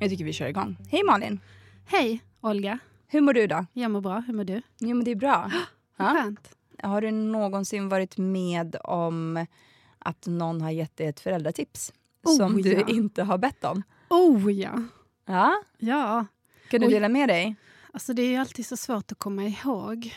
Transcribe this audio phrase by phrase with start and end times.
[0.00, 0.76] Jag tycker vi kör igång.
[0.90, 1.40] Hej Malin!
[1.86, 3.66] Hej Olga, Hur mår du då?
[3.72, 4.18] jag mår bra.
[4.26, 4.62] Hur mår du?
[4.78, 5.50] Jo men det är bra.
[5.96, 6.54] Vad skönt.
[6.82, 9.46] Har du någonsin varit med om
[9.98, 11.92] att någon har gett dig ett föräldratips?
[12.24, 12.86] Oh, som du ja.
[12.88, 13.82] inte har bett om?
[14.10, 14.82] Oh ja.
[15.26, 15.52] Ja?
[15.78, 16.26] Ja,
[16.70, 16.92] Kan du Oj.
[16.92, 17.54] dela med dig?
[17.92, 20.14] alltså det är alltid så svårt att komma ihåg.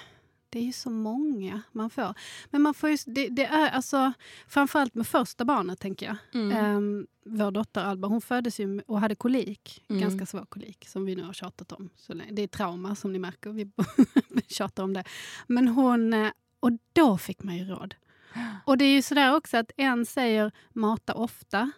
[0.51, 2.13] Det är ju så många man får.
[2.49, 4.13] Men man får ju, det, det är alltså,
[4.47, 6.15] framförallt med första barnet, tänker jag.
[6.53, 9.83] Ehm, vår dotter Alba hon föddes ju och hade kolik.
[9.89, 10.01] Mm.
[10.01, 11.89] Ganska svår kolik, som vi nu har tjatat om.
[11.95, 13.49] Så det är trauma, som ni märker.
[13.51, 15.03] Vi tjatar om det.
[15.47, 16.13] Men hon...
[16.13, 17.95] eh, Och då fick man ju råd.
[18.65, 21.71] Och det är ju sådär också att en säger mata ofta.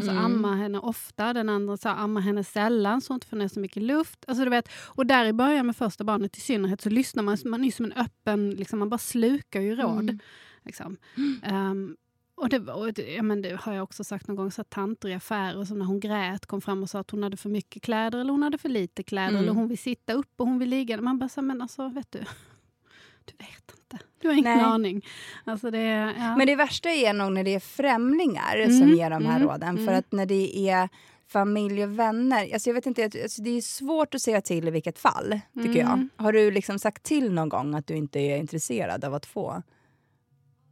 [0.00, 0.24] Alltså Mm.
[0.24, 1.32] amma henne ofta.
[1.32, 4.24] Den andra sa amma henne sällan så hon inte får ner så mycket luft.
[4.28, 7.36] Alltså du vet, och där i början med första barnet i synnerhet så lyssnar man,
[7.44, 10.00] man är som en öppen, liksom, man bara slukar ju råd.
[10.00, 10.18] Mm.
[10.64, 10.96] Liksom.
[11.42, 11.96] Ehm,
[12.34, 15.08] och det, och det, ja, men det har jag också sagt någon gång, så tanter
[15.08, 17.82] i affärer som när hon grät kom fram och sa att hon hade för mycket
[17.82, 19.42] kläder eller hon hade för lite kläder Mm.
[19.42, 21.00] eller hon vill sitta upp och hon vill ligga.
[21.00, 22.18] Man bara så, men alltså vet du,
[23.24, 23.98] du vet inte.
[24.20, 24.64] Du har ingen Nej.
[24.64, 25.06] aning.
[25.44, 26.36] Alltså det, ja.
[26.36, 29.48] Men det värsta är nog när det är främlingar Mm, som ger de här mm,
[29.48, 29.76] råden.
[29.76, 29.98] För mm.
[29.98, 30.88] att när det är
[31.28, 34.70] familj och vänner, alltså jag vet inte, alltså det är svårt att säga till i
[34.70, 35.92] vilket fall, tycker jag.
[35.92, 36.08] Mm.
[36.16, 39.62] Har du liksom sagt till någon gång att du inte är intresserad av att få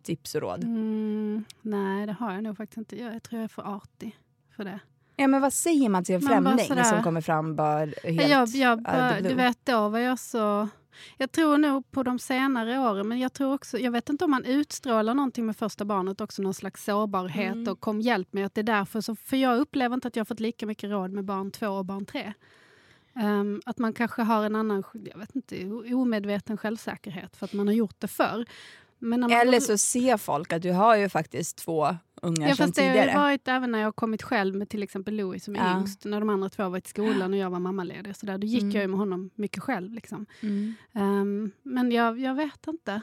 [0.03, 0.65] tips och råd?
[0.65, 2.97] Mm, nej, det har jag nog faktiskt inte.
[2.97, 4.17] Jag, tror jag är för artig
[4.57, 4.81] för det.
[5.17, 8.49] Ja men vad säger man till en Man främling som kommer fram bara helt Jag,
[8.49, 10.69] jag, bara, du vet, då var jag så...
[11.17, 13.79] Jag tror nog på de senare åren, men jag tror också...
[13.79, 17.73] Jag vet inte om man utstrålar någonting med första barnet också, någon slags sårbarhet Mm.
[17.73, 18.45] och kom hjälp mig.
[18.45, 20.91] Att det är därför, så, för jag upplever inte att jag har fått lika mycket
[20.91, 22.33] råd med barn två och barn tre.
[23.17, 27.67] Ehm, att man kanske har en annan, jag vet inte, omedveten självsäkerhet för att man
[27.67, 28.45] har gjort det förr.
[29.41, 32.89] Eller så ser folk att du har ju faktiskt två ungar Ja, fast det har
[32.89, 33.11] tidigare.
[33.11, 35.79] ju varit även när jag har kommit själv med till exempel Louis som är Ja.
[35.81, 36.05] yngst.
[36.05, 38.17] När de andra två har varit i skolan och jag var mammaledig.
[38.17, 38.75] Så där, då gick Mm.
[38.75, 39.93] jag ju med honom mycket själv.
[39.93, 40.27] Liksom.
[40.41, 40.75] Mm.
[40.93, 43.01] Ehm, men jag, jag vet inte.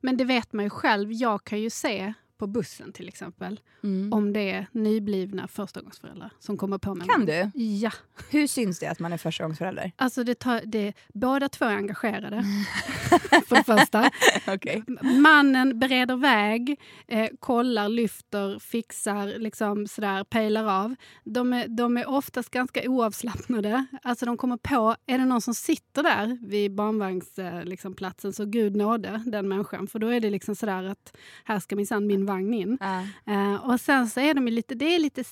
[0.00, 1.12] Men det vet man ju själv.
[1.12, 4.12] Jag kan ju se på bussen till exempel Mm.
[4.12, 7.08] om det är nyblivna förstagångsföräldrar som kommer på mig.
[7.08, 7.50] Kan du?
[7.60, 7.90] Ja.
[8.30, 9.92] Hur syns det att man är förstagångsförälder?
[9.96, 12.42] Alltså det tar, det, båda två är engagerade.
[13.48, 14.10] för det första.
[14.54, 14.84] Okej.
[15.20, 20.94] Mannen bereder väg, eh, kollar, lyfter, fixar, liksom sådär, pejlar av.
[21.24, 23.86] De är, de är oftast ganska oavslappnade.
[24.02, 28.32] Alltså de kommer på, är det någon som sitter där vid barnvagnsplatsen eh, liksom, platsen,
[28.32, 29.86] så gud nåde den människan.
[29.86, 32.78] För då är det liksom sådär att här ska minsann min vagn in.
[33.26, 35.22] Eh, och sen så är de ju lite, det är lite,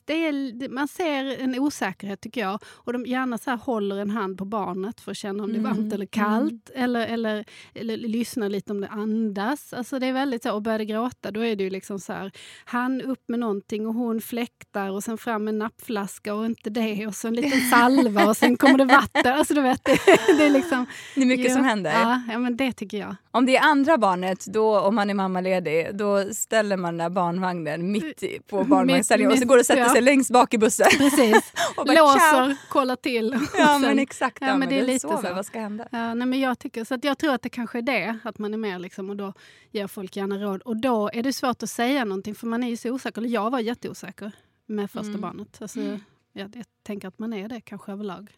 [0.52, 2.58] det- man ser en osäkerhet tycker jag.
[2.64, 5.60] Och de gärna så håller en hand på barnet för att känna om det är
[5.60, 6.70] Mm, varmt eller kallt.
[6.74, 7.44] Eller, eller,
[7.74, 9.72] eller lyssnar lite om det andas.
[9.72, 12.12] Alltså det är väldigt så, och börjar det gråta då är det ju liksom så
[12.12, 12.30] här,
[12.64, 17.06] han upp med någonting och hon fläktar och sen fram en nappflaska och inte det
[17.06, 19.32] och så en liten salva och sen kommer det vatten.
[19.34, 19.98] Alltså du vet, det,
[20.38, 20.86] det är liksom...
[21.14, 21.90] Det är mycket Ja, som händer.
[21.92, 23.16] Ja, ja, men det tycker jag.
[23.30, 27.10] Om det är andra barnet, då, om man är mammaledig, då ställer man den där
[27.10, 29.88] barnvagnen mitt på barnvagnsställningen och så går och sätter ja.
[29.88, 30.86] sig längst bak i bussen.
[30.98, 31.52] Precis.
[31.76, 32.04] Och bara, ciao.
[32.06, 33.38] Låser, kollar till.
[33.58, 35.28] Ja men exakt, ja, men det är lite sover.
[35.28, 35.34] så.
[35.34, 35.88] Vad ska hända?
[35.92, 38.38] Ja, nej, men jag, tycker, så att jag tror att det kanske är det, att
[38.38, 39.32] man är mer liksom, och då
[39.70, 40.62] ger folk gärna råd.
[40.62, 43.20] Och då är det svårt att säga någonting för man är ju så osäker.
[43.20, 44.32] Eller jag var jätteosäker
[44.66, 45.20] med första Mm.
[45.20, 45.58] barnet.
[45.62, 45.80] Alltså,
[46.32, 48.30] jag, jag tänker att man är det kanske överlag.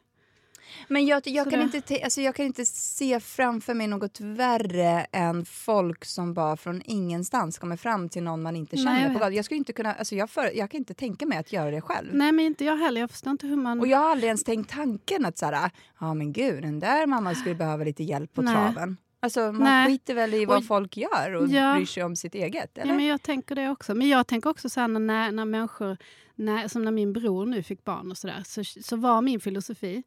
[0.88, 4.20] Men jag, jag, kan det- inte te- alltså jag kan inte se framför mig något
[4.20, 8.98] värre än folk som bara från ingenstans kommer fram till någon man inte Nej, känner
[9.00, 9.20] jag på vet.
[9.20, 9.34] gatan.
[9.34, 11.80] Jag, skulle inte kunna, alltså jag, för, jag kan inte tänka mig att göra det
[11.80, 12.08] själv.
[12.12, 13.00] Nej, men inte jag heller.
[13.00, 13.80] Jag förstår inte hur man...
[13.80, 15.70] Och jag har aldrig ens tänkt tanken att så här,
[16.00, 18.54] ja men gud, den där mamman skulle behöva lite hjälp på Nej.
[18.54, 18.96] traven.
[19.20, 19.86] Alltså man Nej.
[19.86, 21.74] skiter väl i vad Och- folk gör och Ja.
[21.74, 22.78] bryr sig om sitt eget.
[22.78, 22.92] Eller?
[22.92, 23.94] Ja, men jag tänker det också.
[23.94, 25.96] Men jag tänker också så här när, när människor,
[26.34, 30.02] när, som när min bror nu fick barn och sådär, så, så var min filosofi,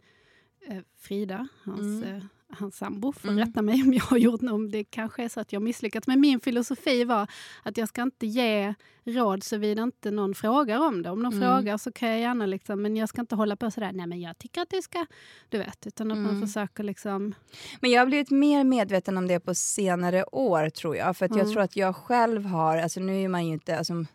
[0.99, 2.15] Frida, hans, Mm.
[2.15, 3.45] eh, hans sambo får Mm.
[3.45, 6.07] rätta mig om jag har gjort om det kanske är så att jag misslyckats.
[6.07, 7.27] Men min filosofi var
[7.63, 8.73] att jag ska inte ge
[9.03, 11.09] råd såvida inte någon frågar om det.
[11.09, 11.43] Om någon Mm.
[11.55, 14.21] frågar så kan jag gärna liksom, men jag ska inte hålla på sådär, nej men
[14.21, 15.05] jag tycker att du ska,
[15.49, 16.47] du vet, utan att man Mm.
[16.47, 17.35] försöker liksom,
[17.81, 21.17] Men jag har blivit mer medveten om det på senare år tror jag.
[21.17, 21.51] För jag Mm.
[21.53, 24.05] tror att jag själv har, alltså nu är man ju inte, alltså,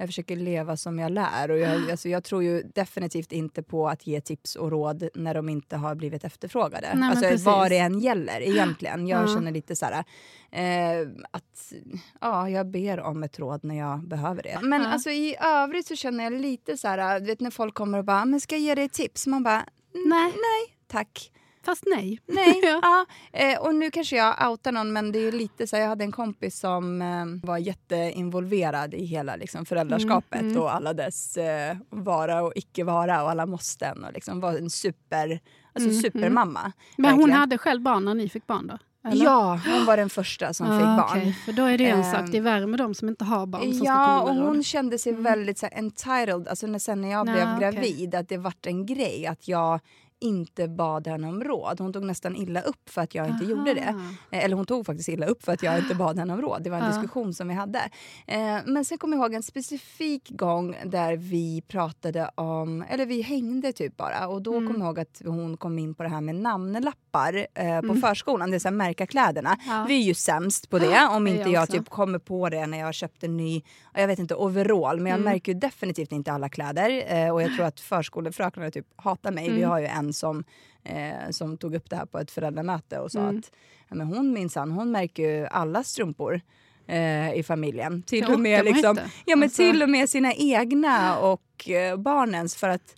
[0.00, 1.50] jag försöker leva som jag lär.
[1.50, 5.34] Och jag, alltså, jag tror ju definitivt inte på att ge tips och råd när
[5.34, 6.88] de inte har blivit efterfrågade.
[6.94, 7.46] Nej, alltså precis.
[7.46, 9.06] vad det än gäller egentligen.
[9.06, 9.34] Jag Ja.
[9.34, 10.04] känner lite så här,
[10.50, 11.72] eh, att
[12.20, 14.58] ja, jag ber om ett råd när jag behöver det.
[14.62, 14.88] Men Ja.
[14.88, 18.24] alltså, i övrigt så känner jag lite så här, vet när folk kommer och bara,
[18.24, 19.26] men ska jag ge dig tips?
[19.26, 19.64] Man bara,
[19.94, 21.32] nej, nej tack.
[21.68, 22.20] Fast nej.
[22.26, 23.06] Nej, Ja.
[23.32, 26.04] Eh, och nu kanske jag outar någon men det är lite så här, jag hade
[26.04, 30.62] en kompis som eh, var jätteinvolverad i hela liksom, föräldraskapet Mm, mm.
[30.62, 34.70] och alla dess eh, vara och icke vara och alla måsten och liksom var en
[34.70, 35.40] super,
[35.74, 36.72] alltså Mm, supermamma.
[36.96, 38.78] Men hon hade själv barn när ni fick barn då?
[39.10, 39.24] eller?
[39.24, 41.18] Ja, hon var den första som Ah, fick barn.
[41.20, 43.24] okej, För då är det en Ehm, sak, det är värre med de som inte
[43.24, 45.24] har barn som Ja, och hon kände sig Mm.
[45.24, 47.72] väldigt så här, entitled, alltså när, sen när jag Ja, blev okej.
[47.72, 49.80] gravid, att det vart en grej att jag
[50.20, 51.80] inte bad henne om råd.
[51.80, 53.88] Hon tog nästan illa upp för att jag inte gjorde det.
[53.88, 54.00] Aha.
[54.30, 56.62] Eh, Eller hon tog faktiskt illa upp för att jag inte bad henne om råd.
[56.62, 56.90] Det var en Ja.
[56.90, 57.78] diskussion som vi hade.
[58.26, 63.22] Eh, men sen kommer jag ihåg en specifik gång där vi pratade om, eller vi
[63.22, 64.28] hängde typ bara.
[64.28, 64.66] Och då Mm.
[64.66, 68.00] kommer jag ihåg att hon kom in på det här med namnlappar eh, på Mm.
[68.00, 68.50] förskolan.
[68.50, 69.56] Det är så här, märka kläderna.
[69.66, 69.84] Ja.
[69.88, 71.08] Vi är ju sämst på det.
[71.10, 73.62] Om inte jag jag typ kommer på det när jag har köpt en ny
[73.94, 75.00] jag vet inte, overall.
[75.00, 75.32] Men jag Mm.
[75.32, 77.32] märker ju definitivt inte alla kläder.
[77.32, 79.50] Och jag tror att förskolefröknarna typ hatar mig.
[79.50, 79.70] Vi Mm.
[79.70, 80.44] har ju en som,
[80.84, 83.38] eh, som tog upp det här på ett föräldramöte och sa Mm.
[83.38, 83.50] att
[83.88, 86.40] ja, men hon minsann, hon märker ju alla strumpor
[86.86, 88.02] eh, i familjen.
[88.02, 92.56] Till och med, liksom, ja, men Alltså- till och med sina egna och eh, barnens.
[92.56, 92.94] För att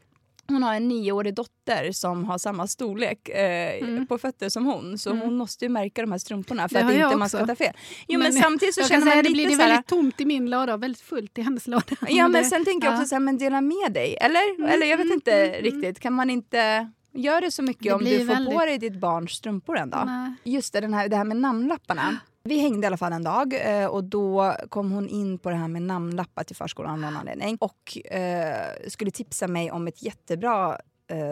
[0.48, 4.06] hon har en nioårig dotter som har samma storlek eh, Mm.
[4.06, 4.98] på fötter som hon.
[4.98, 5.22] Så Mm.
[5.22, 7.74] hon måste ju märka de här strumporna för Det att inte man ska ta fel.
[8.08, 9.86] Jo, men, Men samtidigt så känner säga man att det lite blir det här, väldigt
[9.86, 11.84] tomt i min låda och väldigt fullt i hennes låda.
[12.08, 13.06] Ja men det- sen tänker jag också ja.
[13.08, 14.16] så här, men dela med dig.
[14.20, 14.54] Eller?
[14.58, 15.62] Mm, Eller jag vet mm, inte mm, mm.
[15.62, 16.00] riktigt.
[16.00, 18.96] Kan man inte göra det så mycket Det om du får väldigt- på dig ditt
[19.00, 20.06] barns strumpor en dag?
[20.06, 20.34] Nej.
[20.44, 22.16] Just det, den här, det här med namnlapparna.
[22.42, 25.56] Vi hängde i alla fall en dag eh, och då kom hon in på det
[25.56, 30.02] här med namnlappar till förskolan av någon anledning och eh, skulle tipsa mig om ett
[30.02, 30.78] jättebra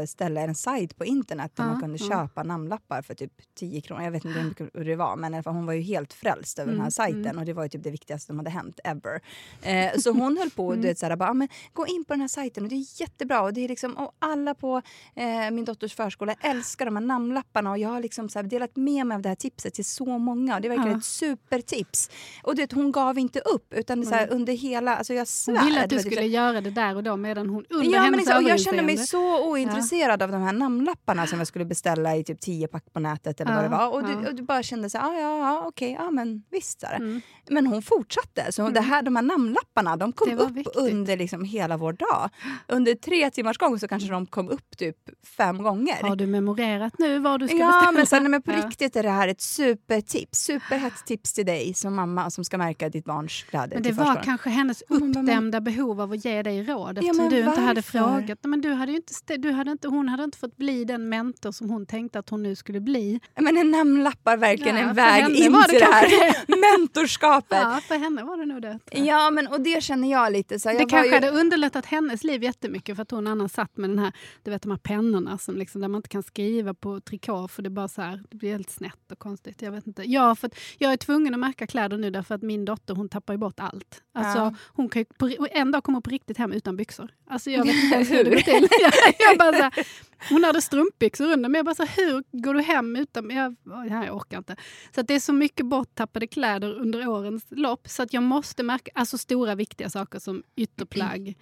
[0.07, 2.09] ställe, en sajt på internet där Ja, man kunde ja.
[2.09, 4.03] köpa namnlappar för typ 10 kronor.
[4.03, 6.81] Jag vet inte hur mycket det var men hon var ju helt frälst över den
[6.81, 7.39] här Mm, sajten mm.
[7.39, 9.21] och det var ju typ det viktigaste som hade hänt ever.
[9.63, 10.83] Eh, så hon höll på och Mm.
[10.83, 12.75] du vet, så här, bara, "Ah, men, gå in på den här sajten och det
[12.77, 14.83] är jättebra och det är liksom, och alla på
[15.15, 18.77] eh, min dotters förskola älskar de här namnlapparna och jag har liksom så här, delat
[18.77, 20.99] med mig av det här tipset till så många och det är verkligen Ja.
[20.99, 22.11] ett supertips.
[22.43, 24.37] Och du vet, hon gav inte upp utan så här, Mm.
[24.37, 25.57] under hela, alltså jag svär.
[25.59, 28.05] Hon ville att du skulle göra det där och då medan hon under Ja, men
[28.05, 31.65] hennes liksom, och jag kände mig så ointresserad av de här namnlapparna som jag skulle
[31.65, 33.93] beställa i typ 10 pack på nätet eller vad det Ja, var.
[34.01, 34.29] Och du, ja.
[34.29, 36.83] och du bara kände så här, ah, ja, ja, okej, ja men visst.
[36.85, 37.21] Mm.
[37.51, 38.53] Men hon fortsatte.
[38.53, 40.77] Så det här, de här namnlapparna de kom upp viktigt.
[40.77, 42.31] under liksom hela vår dag.
[42.69, 44.97] Under tre timmars gång så kanske de kom upp typ
[45.37, 46.03] fem gånger.
[46.09, 47.93] Har du memorerat nu vad du ska Ja, beställa?
[47.93, 48.67] men, sen, men på Ja.
[48.67, 50.39] riktigt är det här ett supertips.
[50.39, 54.23] Superhett tips till dig som mamma som ska märka ditt barns kläder Men det var
[54.23, 57.61] kanske hennes Ja, uppdämda behov av att ge dig råd Ja, eftersom men du inte
[57.61, 57.99] hade varför?
[57.99, 58.39] frågat.
[58.43, 61.53] Men du hade ju inte, du hade inte, hon hade inte fått bli den mentor
[61.53, 63.21] som hon tänkte att hon nu skulle bli.
[63.41, 67.59] Men är namnlappar verkligen Ja, en väg in det till det här mentorskapet?
[67.63, 68.79] Ja, för henne var det nog det.
[68.91, 70.69] Ja, men och det känner jag lite så.
[70.69, 73.77] Det Jag var kanske ju, hade underlättat hennes liv jättemycket för att hon annars satt
[73.77, 74.13] med den här,
[74.43, 77.63] du vet de här pennorna som liksom, där man inte kan skriva på trikå för
[77.63, 79.63] det bara så här, det blir helt snett och konstigt.
[79.63, 80.03] Jag vet inte.
[80.07, 83.35] Ja, för jag är tvungen att märka kläder nu därför att min dotter hon tappar
[83.35, 84.03] ju bort allt.
[84.15, 84.55] Alltså, Ja.
[84.75, 87.11] hon kan ju på, en dag kommer på riktigt hem utan byxor.
[87.31, 88.69] Alltså jag vet inte hur det går till.
[88.81, 89.87] Jag, jag bara så här,
[90.31, 93.31] hon hade strumpbyxor under men jag bara så här, hur går du hem utan...
[93.31, 93.57] Jag,
[93.91, 94.57] jag orkar inte.
[94.95, 98.91] Så det är så mycket borttappade kläder under årens lopp så att jag måste märka
[98.95, 101.37] alltså stora viktiga saker som ytterplagg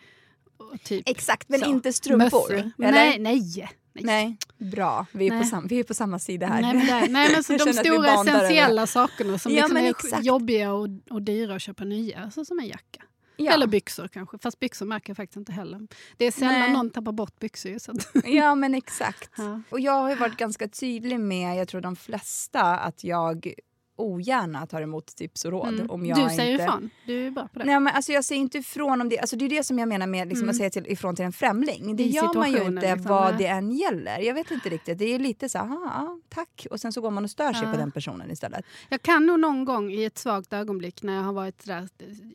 [0.84, 1.66] typ Exakt, men så.
[1.66, 2.24] inte strumpor.
[2.24, 2.54] mössor.
[2.54, 2.92] Eller?
[2.92, 3.68] Nej, nej.
[3.92, 4.36] nej.
[4.58, 5.06] Bra.
[5.12, 5.42] Vi är, Nej.
[5.42, 6.62] På, sam, vi är på samma sida här.
[6.62, 10.24] Nej, men, nej, men så de stora essentiella sakerna som Ja, liksom är exakt.
[10.24, 12.20] jobbiga och, och dyra att köpa nya.
[12.20, 13.02] Alltså som en jacka.
[13.36, 13.52] Ja.
[13.52, 14.38] Eller byxor kanske.
[14.38, 15.80] Fast byxor märker jag faktiskt inte heller.
[16.16, 16.72] Det är sällan Nej.
[16.72, 17.78] någon tappar bort byxor.
[17.78, 19.30] Så att, ja, men exakt.
[19.36, 19.60] ja.
[19.70, 23.54] Och jag har ju varit ganska tydlig med, jag tror de flesta, att jag
[23.96, 25.68] ogärna tar emot tips och råd.
[25.74, 25.90] Mm.
[25.90, 26.64] Om jag Du säger inte...
[26.64, 26.90] ifrån.
[27.06, 27.64] Du är bra på det.
[27.64, 29.18] Nej, men alltså jag säger inte ifrån om det.
[29.18, 30.50] Alltså det är det som jag menar med liksom Mm.
[30.50, 31.96] att säga till, ifrån till en främling.
[31.96, 34.18] Det I gör man ju inte liksom, vad det än gäller.
[34.20, 34.98] Jag vet inte riktigt.
[34.98, 36.66] Det är lite så här, "Ah, ja, tack.
[36.70, 37.72] Och sen så går man och stör sig Ja.
[37.72, 38.64] på den personen istället.
[38.88, 41.88] Jag kan nog någon gång i ett svagt ögonblick när jag har varit sådär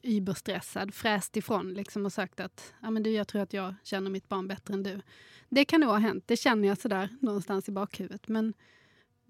[0.03, 4.09] überstressad fräst ifrån liksom, och sagt att ja, men du, jag tror att jag känner
[4.11, 5.01] mitt barn bättre än du.
[5.49, 6.23] Det kan nog ha hänt.
[6.27, 8.27] Det känner jag sådär någonstans i bakhuvudet.
[8.27, 8.53] Men,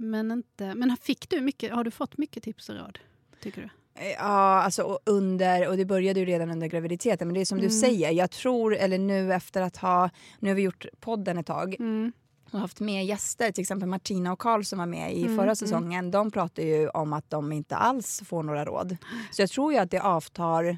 [0.01, 2.99] Men, inte, men fick du mycket, har du fått mycket tips och råd?
[3.41, 3.69] Tycker du?
[4.17, 7.27] Ja, alltså och under, och det började ju redan under graviditeten.
[7.27, 7.69] Men det är som Mm.
[7.69, 11.45] du säger, jag tror, eller nu efter att ha, nu har vi gjort podden ett
[11.45, 12.11] tag Mm.
[12.51, 15.43] och haft med gäster, till exempel Martina och Karl som var med i Mm, förra
[15.43, 15.55] mm.
[15.55, 16.11] säsongen.
[16.11, 18.97] De pratar ju om att de inte alls får några råd.
[19.31, 20.77] Så jag tror ju att det avtar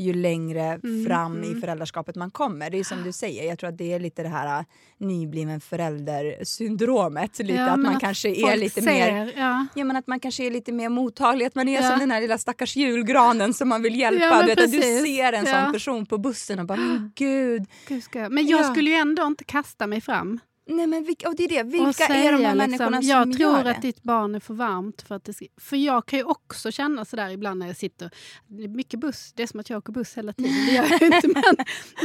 [0.00, 1.60] ju längre Mm, fram i mm.
[1.60, 2.70] föräldraskapet man kommer.
[2.70, 4.64] Det är som du säger, jag tror att det är lite det här äh,
[4.98, 7.38] nybliven förälder-syndromet.
[7.38, 9.66] Lite Ja, att man kanske är lite ser, mer Ja.
[9.74, 11.90] Ja, men att man kanske är lite mer mottaglig, att man är Ja.
[11.90, 14.40] som den här lilla stackars julgranen som man vill hjälpa.
[14.42, 17.64] Du, vet, att du ser en sån person på bussen och bara, men gud.
[17.88, 18.64] Gud, jag- Men jag Ja.
[18.72, 20.38] skulle ju ändå inte kasta mig fram.
[20.70, 23.22] Nej, men vilka, och det är det, vilka är de säga, här människorna liksom, Jag
[23.22, 23.70] som tror gör det?
[23.70, 25.02] att ditt barn är för varmt.
[25.02, 28.10] För, att det för jag kan ju också känna sådär ibland när jag sitter...
[28.46, 30.66] Det är mycket buss, det är som att jag åker buss hela tiden.
[30.66, 31.28] Det gör jag inte.
[31.34, 31.56] Men,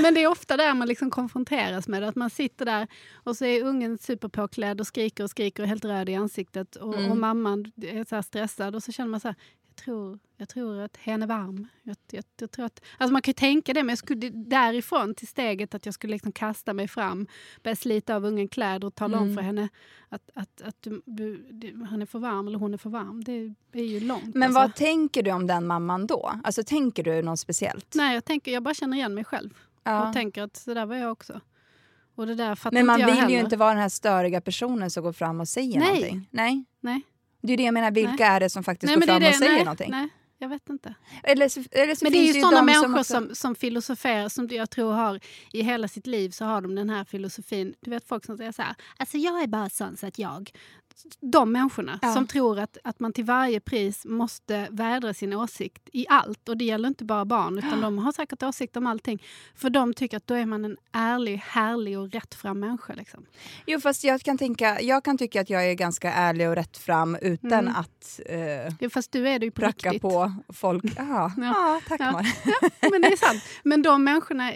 [0.01, 2.07] men det är ofta där man liksom konfronteras med det.
[2.07, 5.85] Att man sitter där och så är ungen superpåklädd och skriker och skriker och helt
[5.85, 6.75] röd i ansiktet.
[6.75, 7.11] Och, Mm.
[7.11, 9.35] och mamman är så här stressad och så känner man så här,
[9.77, 11.67] jag tror, jag tror att hen är varm.
[11.83, 15.15] Jag, jag, jag tror att, alltså man kan ju tänka det, men jag skulle därifrån
[15.15, 17.27] till steget att jag skulle liksom kasta mig fram,
[17.63, 19.35] börja slita av ungen kläder och tala om Mm.
[19.35, 19.69] för henne
[20.09, 23.23] att, att, att du, du, du, han är för varm eller hon är för varm.
[23.23, 24.35] Det är ju långt.
[24.35, 24.59] Men alltså.
[24.59, 26.39] vad tänker du om den mamman då?
[26.43, 27.93] Alltså tänker du något speciellt?
[27.95, 29.53] Nej, jag, tänker, jag bara känner igen mig själv
[29.83, 30.07] Ja.
[30.07, 31.41] och tänker att så där var jag också.
[32.15, 33.39] Och det där Men man vill ju heller.
[33.39, 35.87] inte vara den här störiga personen som går fram och säger Nej.
[35.87, 36.27] någonting.
[36.31, 36.63] Nej.
[36.79, 37.01] Nej.
[37.45, 39.33] Det är det jag menar, vilka är det som faktiskt Nej, går men det fram
[39.33, 39.91] och säger nej, någonting?
[39.91, 40.95] Nej, jag vet inte.
[41.23, 44.47] Eller så, eller så Men det är ju sådana människor också- som, som filosoferar, som
[44.51, 45.19] jag tror har
[45.53, 47.73] i hela sitt liv så har de den här filosofin.
[47.81, 50.51] Du vet folk som säger så här, alltså jag är bara sån så att jag...
[51.21, 52.13] De människorna Ja.
[52.13, 56.49] som tror att, att man till varje pris måste vädra sin åsikt i allt.
[56.49, 59.23] Och det gäller inte bara barn, utan de har säkert åsikt om allting.
[59.55, 62.93] För de tycker att då är man en ärlig, härlig och rättfram människa.
[62.93, 63.25] Liksom.
[63.67, 66.77] Jo, fast jag kan, tänka, jag kan tycka att jag är ganska ärlig och rätt
[66.77, 67.75] fram utan Mm.
[67.75, 68.39] att eh,
[68.79, 70.01] Ja, Fast du är det ju på pracka riktigt.
[70.01, 70.83] på folk.
[70.97, 71.81] Ja, ja.
[71.87, 72.11] tack Ja.
[72.11, 72.31] Malin.
[72.91, 73.43] Men det är sant.
[73.63, 74.53] Men de människorna,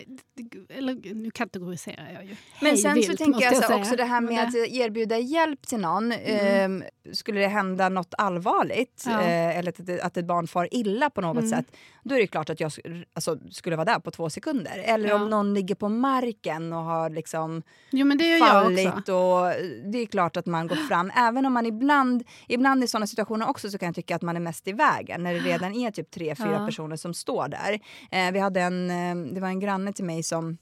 [0.69, 2.35] eller nu kategoriserar jag ju.
[2.61, 3.79] Men Hej sen vilt, så tänker jag så säga.
[3.79, 6.11] också det här med att erbjuda hjälp till någon.
[6.31, 6.81] Mm.
[6.81, 9.21] Eh, skulle det hända något allvarligt Ja.
[9.21, 11.49] eh, eller att, ett- att ett barn far illa på något Mm.
[11.49, 11.65] sätt,
[12.03, 12.71] då är det klart att jag
[13.13, 14.81] alltså, skulle vara där på två sekunder.
[14.85, 15.15] Eller Ja.
[15.15, 19.09] om någon ligger på marken och har liksom Jo fallit.
[19.09, 21.11] Och det är klart att man går fram.
[21.15, 24.35] Även om man ibland, ibland i sådana situationer också så kan jag tycka att man
[24.35, 25.23] är mest i vägen.
[25.23, 26.65] När det redan är typ tre, fyra Ja.
[26.65, 27.79] personer som står där.
[28.11, 30.57] Eh, vi hade en, eh, det var en granne till mig som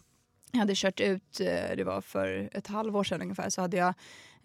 [0.51, 3.93] jag hade kört ut, eh, det var för ett halvår sedan ungefär, så hade jag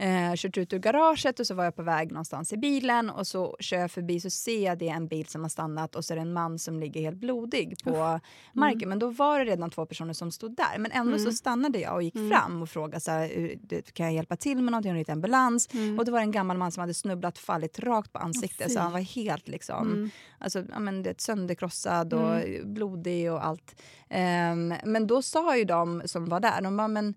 [0.02, 3.26] eh, kört ut ur garaget och så var jag på väg någonstans i bilen och
[3.26, 6.04] så kör jag förbi så ser jag det är en bil som har stannat och
[6.04, 7.90] så är det en man som ligger helt blodig på
[8.52, 8.88] marken.
[8.88, 10.78] Men då var det redan två personer som stod där.
[10.78, 14.06] Men ändå så stannade jag och gick fram och frågade så här, "Hur- det- kan
[14.06, 15.68] jag hjälpa till med någonting, har ambulans?
[15.98, 18.74] Och då var det en gammal man som hade snubblat fallit rakt på ansiktet fy.
[18.74, 23.82] så han var helt liksom, alltså, ja, men, det, sönderkrossad och blodig och allt.
[24.08, 27.14] Ehm, men då sa ju de som var där, de bara, men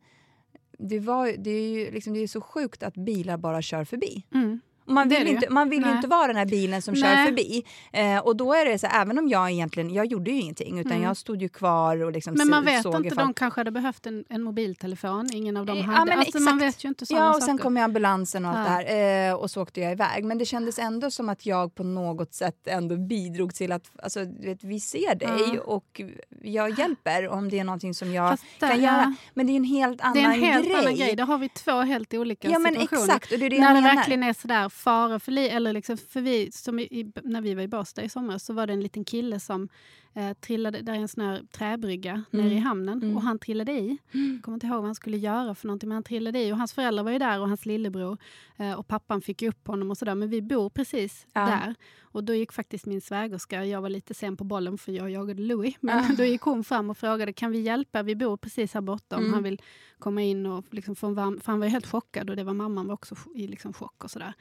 [0.80, 4.26] det, var, det, är ju liksom, det är så sjukt att bilar bara kör förbi.
[4.34, 4.60] Mm.
[4.88, 7.26] Man vill, inte, man vill inte vara den här bilen som kör Nej.
[7.26, 7.66] förbi.
[7.94, 11.02] Eh, och då är det så även om jag egentligen, jag gjorde ju ingenting utan
[11.02, 12.48] jag stod ju kvar och liksom Mm.
[12.48, 15.30] Men man vet såg inte, ifall- de kanske hade behövt en, en mobiltelefon.
[15.34, 16.06] Ingen av dem Ja, hade.
[16.12, 16.76] men alltså, man exakt.
[16.78, 17.64] vet ju inte sådana Ja, och sen saker.
[17.64, 18.78] kom ju ambulansen och allt Ja.
[18.78, 19.30] det här.
[19.30, 20.24] Eh, och så åkte jag iväg.
[20.26, 24.26] Men det kändes ändå som att jag på något sätt ändå bidrog till att alltså,
[24.26, 25.62] du vet, vi ser dig Ja.
[25.62, 26.02] och
[26.44, 28.92] jag hjälper om det är någonting som jag där- kan ja.
[28.92, 29.16] göra.
[29.34, 30.76] Men det är en helt annan Det är en helt grej.
[30.76, 31.16] annan grej.
[31.16, 33.04] Där har vi två helt olika Ja, men situationer.
[33.04, 33.32] exakt.
[33.32, 33.96] Och det är det när jag det menar.
[33.96, 35.52] verkligen är sådär fara för livet.
[35.52, 38.54] Eller liksom, för vi, som i, i, när vi var i Båstad i somras så
[38.54, 39.70] var det en liten kille som
[40.16, 43.16] eh, trillade, där är en sån här träbrygga nere i hamnen Mm.
[43.16, 43.98] och han trillade i.
[44.12, 46.58] Jag kommer inte ihåg vad han skulle göra för någonting men han trillade i och
[46.58, 48.18] hans föräldrar var ju där och hans lillebror
[48.58, 51.42] eh, och pappan fick upp honom och sådär men vi bor precis Ja.
[51.46, 51.76] där.
[52.02, 55.42] Och då gick faktiskt min svägerska, jag var lite sen på bollen för jag jagade
[55.42, 58.82] Louis, men då gick hon fram och frågade kan vi hjälpa, vi bor precis här
[58.82, 59.34] borta om Mm.
[59.34, 59.62] han vill
[60.00, 62.44] komma in och liksom få en varm, för han var ju helt chockad och det
[62.44, 64.34] var mamman var också i liksom chock och sådär.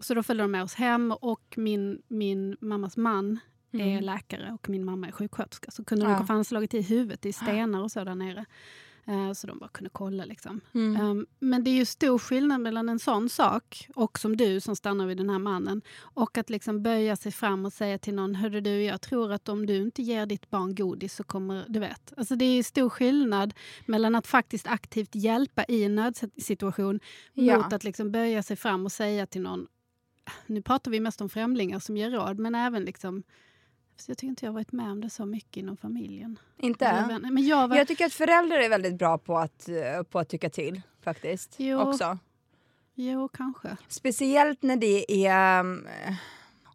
[0.00, 3.38] Så då följde de med oss hem och min, min mammas man
[3.80, 5.70] är läkare och min mamma är sjuksköterska.
[5.70, 6.20] Så kunde de, Mm.
[6.20, 6.24] Ja.
[6.28, 8.44] han hade slagit i huvudet i stenar och så där nere.
[9.04, 10.24] Eh, Så de bara kunde kolla.
[10.24, 10.60] Liksom.
[10.74, 11.00] Mm.
[11.06, 14.76] Um, Men det är ju stor skillnad mellan en sån sak och som du som
[14.76, 18.34] stannar vid den här mannen och att liksom böja sig fram och säga till någon
[18.34, 21.80] Hörru du, jag tror att om du inte ger ditt barn godis så kommer du
[21.80, 22.12] vet.
[22.16, 23.54] Alltså det är stor skillnad
[23.86, 27.00] mellan att faktiskt aktivt hjälpa i en nödsituation
[27.34, 27.56] Ja.
[27.56, 29.66] mot att liksom böja sig fram och säga till någon
[30.46, 33.22] nu pratar vi mest om främlingar som ger råd men även liksom
[34.02, 36.38] så jag tycker inte jag varit med om det så mycket inom familjen.
[36.58, 37.18] Inte?
[37.22, 40.28] Men jag var, Jag tycker att föräldrar är väldigt bra på att, eh, på att
[40.28, 41.54] tycka till faktiskt.
[41.56, 41.78] Jo.
[41.80, 42.18] Också.
[42.94, 43.76] Jo, kanske.
[43.88, 45.60] Speciellt när det är...
[45.60, 45.86] um,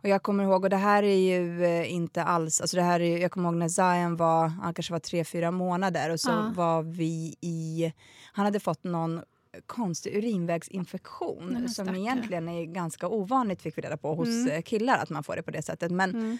[0.03, 2.61] Och jag kommer ihåg, och det här är ju eh, inte alls...
[2.61, 5.51] Alltså det här är, jag kommer ihåg när Zion var, han kanske var tre, fyra
[5.51, 6.51] månader och så Ja.
[6.55, 7.93] var vi i...
[8.33, 9.21] Han hade fått någon
[9.65, 14.47] konstig urinvägsinfektion Nej, som egentligen är ganska ovanligt fick vi reda på hos Mm.
[14.51, 15.91] eh, killar att man får det på det sättet.
[15.91, 16.37] Men Mm.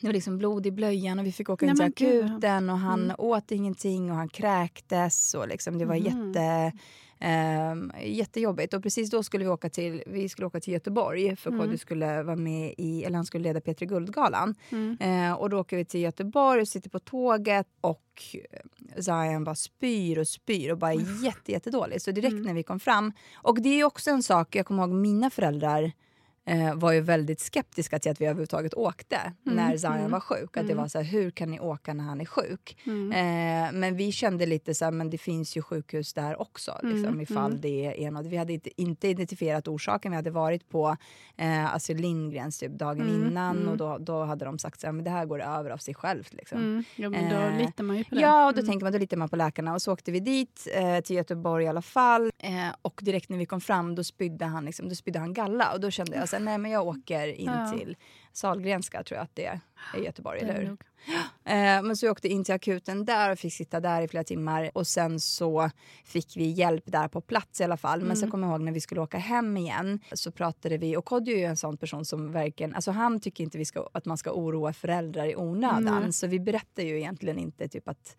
[0.00, 3.04] Det var liksom blod i blöjan och vi fick åka in till akuten och han
[3.04, 3.16] Mm.
[3.18, 6.04] åt ingenting och han kräktes och liksom det var Mhm.
[6.04, 6.72] jätte,
[7.20, 8.74] ehm, jättejobbigt.
[8.74, 11.60] Och precis då skulle vi åka till, vi skulle åka till Göteborg för Mm.
[11.62, 14.54] Kodjo skulle vara med i, eller han skulle leda P3 Guldgalan.
[14.70, 14.96] Mm.
[15.00, 18.02] Eh, och då åker vi till Göteborg och sitter på tåget och
[18.94, 22.02] eh, Zion bara spyr och spyr och bara är jätte, jättedålig.
[22.02, 22.44] Så direkt Mm.
[22.44, 25.92] när vi kom fram, och det är också en sak, jag kommer ihåg mina föräldrar
[26.46, 30.56] eh, var ju väldigt skeptiska till att vi överhuvudtaget åkte när Zion mm, var sjuk.
[30.56, 30.76] Att det mm.
[30.76, 32.78] var så här, hur kan ni åka när han är sjuk?
[32.86, 33.12] Mm.
[33.12, 36.78] Eh, men vi kände lite så här, men det finns ju sjukhus där också.
[36.82, 37.60] Liksom, Mm, ifall mm.
[37.60, 38.26] det är något.
[38.26, 40.12] Vi hade inte, inte identifierat orsaken.
[40.12, 40.96] Vi hade varit på
[41.36, 43.68] eh, Astrid Lindgrens typ dagen Mm, innan mm.
[43.68, 46.34] och då, då hade de sagt att det här går över av sig självt.
[46.34, 46.58] Liksom.
[46.58, 46.84] Mm.
[46.96, 48.20] Ja, men då Eh, litar man ju på det.
[48.20, 48.68] Ja, och då Mm.
[48.70, 49.74] tänker man, då litar man på läkarna.
[49.74, 52.30] Och så åkte vi dit, eh, till Göteborg i alla fall.
[52.38, 55.72] Eh, och direkt när vi kom fram då spydde han, liksom, då spydde han galla.
[55.72, 57.70] Och då kände jag så här, nej men jag åker in Ja.
[57.78, 57.96] till
[58.32, 59.60] Sahlgrenska, tror jag att det är
[59.98, 60.76] i Göteborg, eller hur?
[61.44, 64.24] Eh, men så jag åkte in till akuten där och fick sitta där i flera
[64.24, 64.70] timmar.
[64.74, 65.70] Och sen så
[66.04, 68.00] fick vi hjälp där på plats i alla fall.
[68.02, 68.30] Men sen Mm.
[68.30, 71.38] kommer jag ihåg när vi skulle åka hem igen så pratade vi, och Kodjo är
[71.38, 74.30] ju en sån person som verkligen, alltså han tycker inte vi ska, att man ska
[74.32, 76.02] oroa föräldrar i onödan.
[76.02, 76.12] Nej.
[76.12, 78.16] Så vi berättar ju egentligen inte typ att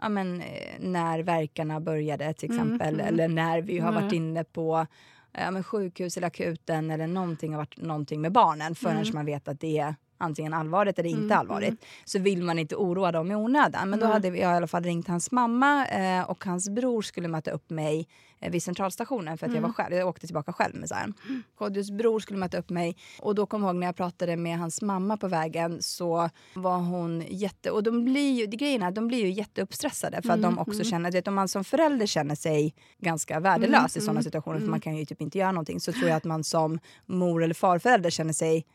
[0.00, 0.46] Ja, men, eh,
[0.80, 3.06] när verkarna började till Mm, exempel mm.
[3.06, 4.86] eller när vi har varit inne på
[5.32, 9.14] ja, men sjukhus eller akuten eller någonting har varit någonting med barnen förrän Mm.
[9.14, 12.76] man vet att det är antingen allvarligt eller inte Mm, allvarligt så vill man inte
[12.76, 13.90] oroa dem i onödan.
[13.90, 14.12] Men då Nej.
[14.12, 17.70] hade jag i alla fall ringt hans mamma eh, och hans bror skulle möta upp
[17.70, 18.06] mig eh,
[18.40, 19.68] vid centralstationen för att jag Mm.
[19.70, 19.94] var själv.
[19.94, 21.14] Jag åkte tillbaka själv med Zion.
[21.54, 24.58] Kodjos bror skulle möta upp mig och då kom jag ihåg när jag pratade med
[24.58, 27.70] hans mamma på vägen så var hon jätte...
[27.70, 30.72] Och de blir ju, grejen är, de blir ju jätteuppstressade för att Mm, de också
[30.72, 30.84] mm.
[30.84, 34.56] känner, vet, om man som förälder känner sig ganska värdelös i Mm, sådana mm, situationer
[34.56, 34.70] för mm.
[34.70, 37.54] man kan ju typ inte göra någonting så tror jag att man som mor eller
[37.54, 38.66] farförälder känner sig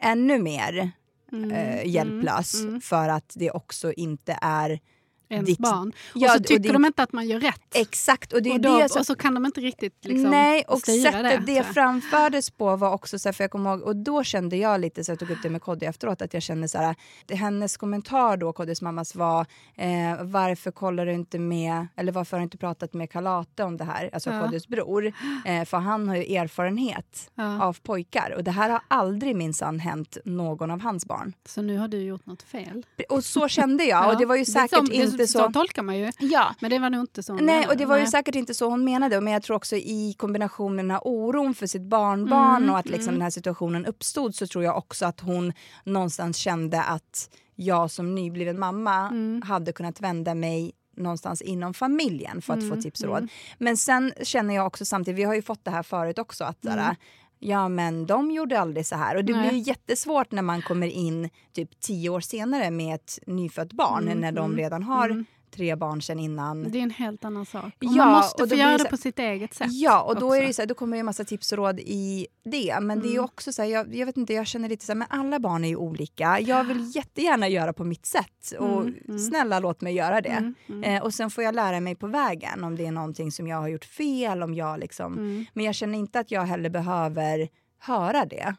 [0.00, 0.90] ännu mer
[1.32, 2.80] Mm, eh, hjälplös mm, mm.
[2.80, 4.80] för att det också inte är
[5.28, 5.92] Ens ditt- barn.
[6.14, 7.60] Ja, och så och tycker det- de inte att man gör rätt.
[7.74, 9.00] Exakt, och det och, då, det som...
[9.00, 11.66] och så kan de inte riktigt liksom, Nej, och styra sättet det, jag.
[11.66, 15.04] framfördes på var också så här, för jag kommer ihåg, och då kände jag lite,
[15.04, 16.94] så jag tog upp det med Kodjo efteråt, att jag kände så här,
[17.26, 19.86] det, hennes kommentar då, Kodjos mammas var, eh,
[20.22, 23.84] varför kollar du inte med, eller varför har du inte pratat med Kalate om det
[23.84, 24.42] här, alltså Ja.
[24.42, 25.12] Kodjos bror,
[25.46, 27.62] eh, för han har ju erfarenhet Ja.
[27.62, 31.32] av pojkar och det här har aldrig minsann hänt någon av hans barn.
[31.48, 32.86] Så nu har du gjort något fel.
[33.08, 35.52] Och så kände jag, och Ja, det var ju det säkert som- det- inte Så
[35.52, 36.12] tolkar man ju.
[36.18, 37.68] Ja, Men det var nog inte så Nej, menade.
[37.68, 38.10] och det var ju Nej.
[38.10, 39.20] säkert inte så hon menade.
[39.20, 42.78] Men jag tror också i kombination med den här oron för sitt barnbarn Mm, och
[42.78, 43.14] att liksom mm.
[43.14, 45.52] den här situationen uppstod så tror jag också att hon
[45.84, 49.42] någonstans kände att jag som nybliven mamma Mm.
[49.42, 53.18] hade kunnat vända mig någonstans inom familjen för att få Mm, tips och råd.
[53.18, 53.28] mm.
[53.58, 56.64] Men sen känner jag också samtidigt, vi har ju fått det här förut också, att
[56.64, 56.76] Mm.
[56.78, 56.96] såhär,
[57.38, 59.16] ja men de gjorde aldrig så här.
[59.16, 59.48] Och det Nej.
[59.48, 64.02] blir ju jättesvårt när man kommer in typ tio år senare med ett nyfött barn
[64.02, 65.24] Mm, när de mm, redan har mm.
[65.56, 66.70] Tre barn sedan innan.
[66.70, 67.64] Det är en helt annan sak.
[67.64, 69.68] Och Ja, man måste och få göra det på sitt eget sätt.
[69.70, 70.36] Ja, och då, också.
[70.42, 72.78] är det så här, då kommer ju en massa tips och råd i det.
[72.80, 73.24] Men det är Mm.
[73.24, 75.64] också så här, jag, jag vet inte, jag känner lite så här, men alla barn
[75.64, 76.40] är ju olika.
[76.40, 79.18] Jag vill jättegärna göra på mitt sätt och Mm, mm.
[79.18, 80.28] snälla låt mig göra det.
[80.28, 83.32] Mm, mm, Eh, och sen får jag lära mig på vägen om det är någonting
[83.32, 85.12] som jag har gjort fel, om jag liksom...
[85.12, 85.44] mm.
[85.52, 88.54] Men jag känner inte att jag heller behöver höra det.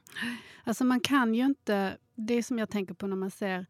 [0.63, 3.65] Alltså man kan ju inte, det som jag tänker på när man ser,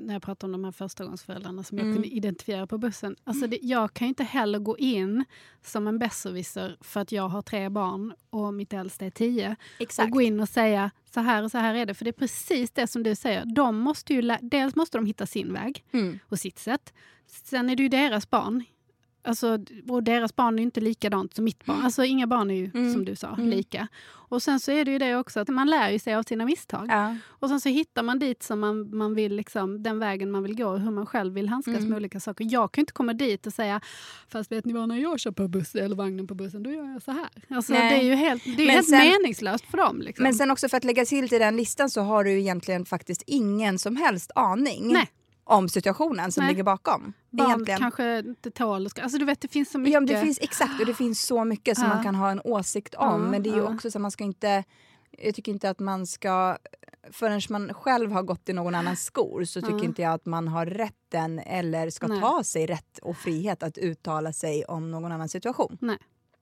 [0.00, 1.88] när jag pratar om de här förstagångsföräldrarna som Mm.
[1.88, 3.16] jag kunde identifiera på bussen.
[3.24, 5.24] Alltså det, jag kan inte heller gå in
[5.64, 9.56] som en besserwisser för att jag har tre barn och mitt äldsta är tio.
[10.04, 11.94] Och gå in och säga så här och så här är det.
[11.94, 13.44] För det är precis det som du säger.
[13.54, 16.18] De måste ju, dels måste de hitta sin väg Mm.
[16.28, 16.92] och sitt sätt.
[17.26, 18.64] Sen är det ju deras barn.
[19.26, 19.58] Alltså,
[19.88, 21.80] och deras barn är inte likadant som mitt barn.
[21.84, 22.92] Alltså inga barn är ju, Mm.
[22.92, 23.48] som du sa, Mm.
[23.50, 23.88] lika.
[24.28, 26.44] Och sen så är det ju det också att man lär ju sig av sina
[26.44, 26.86] misstag.
[26.88, 27.16] Ja.
[27.28, 30.56] Och sen så hittar man dit som man, man vill, liksom, den vägen man vill
[30.56, 31.88] gå och hur man själv vill handskas Mm.
[31.88, 32.46] med olika saker.
[32.50, 33.80] Jag kan inte komma dit och säga,
[34.28, 36.92] fast vet ni vad, när jag kör på bussen eller vagnen på bussen, då gör
[36.92, 37.28] jag så här.
[37.56, 37.90] Alltså, Nej.
[37.90, 40.00] det är ju helt, det är Men helt sen- meningslöst för dem.
[40.00, 40.22] Liksom.
[40.22, 43.22] Men sen också för att lägga till till den listan så har du egentligen faktiskt
[43.26, 45.10] ingen som helst aning Nej.
[45.46, 46.52] Om situationen som Nej.
[46.52, 47.12] ligger bakom.
[47.30, 47.80] Barn egentligen.
[47.80, 48.88] kanske inte tål...
[49.02, 49.94] Alltså du vet, det finns så mycket.
[49.94, 51.94] Ja, det finns, exakt, och det finns så mycket som Ja.
[51.94, 53.06] man kan ha en åsikt om.
[53.08, 53.74] Ja, men det är ju ja.
[53.74, 54.64] också så att man ska inte...
[55.18, 56.56] Jag tycker inte att man ska...
[57.12, 60.48] Förrän man själv har gått i någon annans skor så tycker inte jag att man
[60.48, 62.20] har rätten eller ska Nej.
[62.20, 65.78] ta sig rätt och frihet att uttala sig om någon annan situation.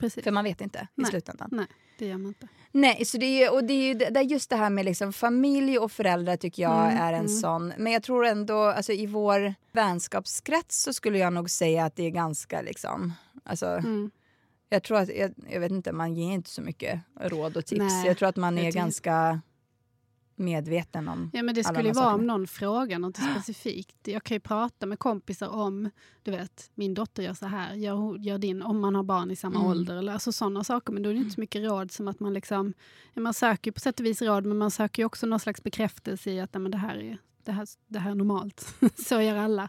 [0.05, 0.25] Precis.
[0.25, 1.11] För man vet inte i Nej.
[1.11, 1.49] slutändan.
[1.53, 1.67] Nej,
[1.99, 2.49] det gör man inte.
[2.73, 5.93] Nej, så det är, och det är det, just det här med liksom familj och
[5.93, 7.29] föräldrar tycker jag Mm, är en mm.
[7.29, 7.73] sån.
[7.79, 12.03] Men jag tror ändå, alltså i vår vänskapskrets så skulle jag nog säga att det
[12.07, 13.13] är ganska liksom,
[13.45, 14.11] alltså Mm.
[14.69, 17.79] jag tror att, jag, jag vet inte, man ger inte så mycket råd och tips.
[17.79, 19.41] Nej, jag tror att man är ganska
[20.37, 23.97] medveten om Ja, men det skulle ju vara om någon frågar något specifikt.
[24.09, 25.91] Jag kan ju prata med kompisar om,
[26.23, 29.37] du vet, min dotter gör så här, gör, gör din, om man har barn i
[29.37, 29.71] samma Mm.
[29.71, 29.97] ålder.
[29.97, 30.93] Eller, alltså sådana saker.
[30.93, 32.73] Men då är det inte så mycket råd som att man liksom,
[33.15, 35.63] ja, man söker på sätt och vis råd, men man söker ju också någon slags
[35.63, 38.75] bekräftelse i att nej, men det, här är, det, här, det här är normalt.
[39.07, 39.69] så gör alla.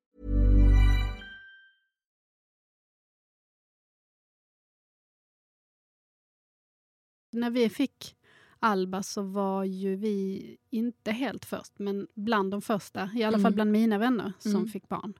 [7.31, 8.15] När vi fick
[8.59, 13.09] Alba så var ju vi inte helt först, men bland de första.
[13.15, 13.55] I alla fall Mm.
[13.55, 14.67] bland mina vänner som Mm.
[14.67, 15.13] fick barn.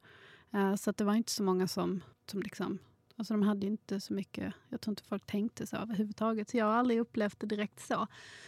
[0.54, 2.80] Eh, så det var inte så många som, som liksom...
[3.16, 4.54] Alltså de hade inte så mycket...
[4.70, 6.50] Jag tror inte folk tänkte så överhuvudtaget.
[6.50, 8.08] Så jag har aldrig upplevt det direkt så.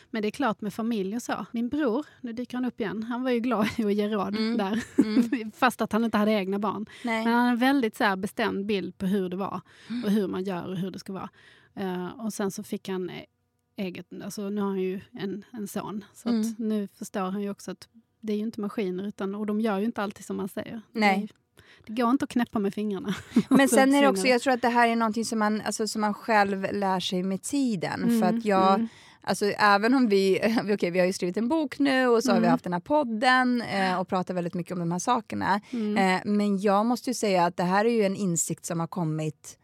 [0.09, 1.45] Men det är klart med familj och så.
[1.51, 4.35] Min bror, nu dyker han upp igen, han var ju glad i att ge råd
[4.37, 4.57] Mm.
[4.57, 4.83] där.
[4.97, 5.51] Mm.
[5.55, 6.85] Fast att han inte hade egna barn.
[7.03, 7.23] Nej.
[7.25, 10.03] Men han har en väldigt så här bestämd bild på hur det var Mm.
[10.03, 11.29] och hur man gör och hur det ska vara.
[11.75, 13.11] Eh, och sen så fick han
[13.77, 16.05] eget, alltså nu har han ju en, en son.
[16.13, 16.55] Så Mm.
[16.57, 17.87] nu förstår han ju också att
[18.21, 20.81] det är ju inte maskiner utan, och de gör ju inte alltid som man säger.
[20.91, 21.29] Nej.
[21.87, 23.15] Det, går inte att knäppa med fingrarna.
[23.49, 25.87] Men sen är det också, jag tror att det här är någonting som man, alltså,
[25.87, 28.03] som man själv lär sig med tiden.
[28.03, 28.87] Mm, För att jag, mm.
[29.21, 30.39] alltså även om vi,
[30.73, 32.51] okej vi har ju skrivit en bok nu och så har vi Mm.
[32.51, 35.61] haft den här podden eh, och pratar väldigt mycket om de här sakerna.
[35.71, 35.97] Mm.
[35.97, 38.87] Eh, men jag måste ju säga att det här är ju en insikt som har
[38.87, 39.62] kommit mm,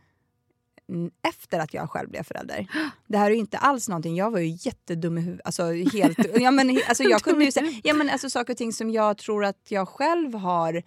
[1.29, 2.67] efter att jag själv blev förälder.
[3.07, 5.45] Det här är ju inte alls någonting, jag var ju jättedum i huvudet.
[5.45, 8.73] Alltså, helt, ja, men, alltså, jag kunde ju säga ja, men, alltså, saker och ting
[8.73, 10.83] som jag tror att jag själv har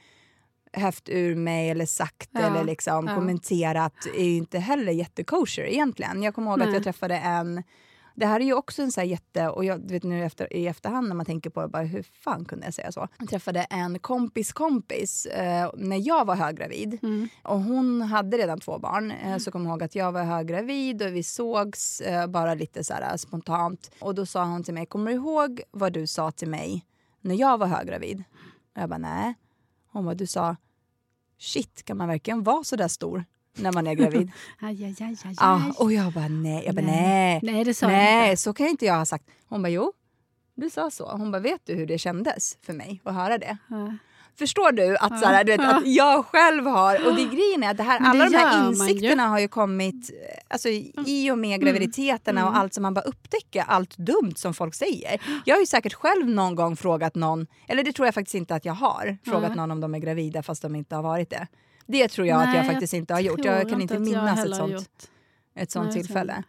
[0.73, 3.15] hävt ur mig eller sagt Ja, eller liksom ja.
[3.15, 6.23] kommenterat är ju inte heller jättekosher egentligen.
[6.23, 6.75] Jag kommer ihåg att Nej.
[6.75, 7.63] jag träffade en
[8.15, 9.49] det här är ju också en så jätte...
[9.49, 12.45] Och jag vet nu efter, i efterhand när man tänker på det, bara, hur fan
[12.45, 13.09] kunde jag säga så?
[13.19, 16.99] Jag träffade en kompis kompis eh, när jag var höggravid.
[17.03, 17.29] Mm.
[17.43, 19.11] Och hon hade redan två barn.
[19.11, 22.85] Eh, så kom jag ihåg att jag var höggravid och vi sågs eh, bara lite
[22.85, 23.91] så här spontant.
[24.01, 26.87] Och då sa hon till mig, kommer du ihåg vad du sa till mig
[27.21, 28.25] när jag var höggravid?
[28.75, 29.35] Och jag bara, nej.
[29.93, 30.57] Hon bara, du sa,
[31.39, 34.33] shit, kan man verkligen vara så där stor när man är gravid?
[34.61, 36.63] Aj, aj, aj, aj, ah, och jag bara, nej.
[36.67, 37.41] Jag bara, nej.
[37.43, 38.43] Nej, det sa Nej, inte.
[38.43, 39.25] så kan inte jag ha sagt.
[39.49, 39.93] Hon bara, jo.
[40.55, 41.11] Du sa så.
[41.11, 43.57] Hon bara, vet du hur det kändes för mig att höra det?
[43.69, 43.93] Ja.
[44.39, 47.07] Förstår du att, så här, du vet, att jag själv har...
[47.07, 50.11] Och det grejen är att det här, alla det de här insikterna har ju kommit
[50.11, 50.69] eh, alltså,
[51.07, 55.21] i och med graviditeterna och allt som man bara upptäcker, allt dumt som folk säger.
[55.45, 58.55] Jag har ju säkert själv någon gång frågat någon, eller det tror jag faktiskt inte
[58.55, 59.57] att jag har, frågat Nej.
[59.57, 61.47] någon om de är gravida fast de inte har varit det.
[61.87, 63.45] Det tror jag att Nej, jag faktiskt inte har gjort.
[63.45, 65.09] Jag kan inte att minnas ett sånt
[65.55, 66.43] ett sånt Nej, tillfälle.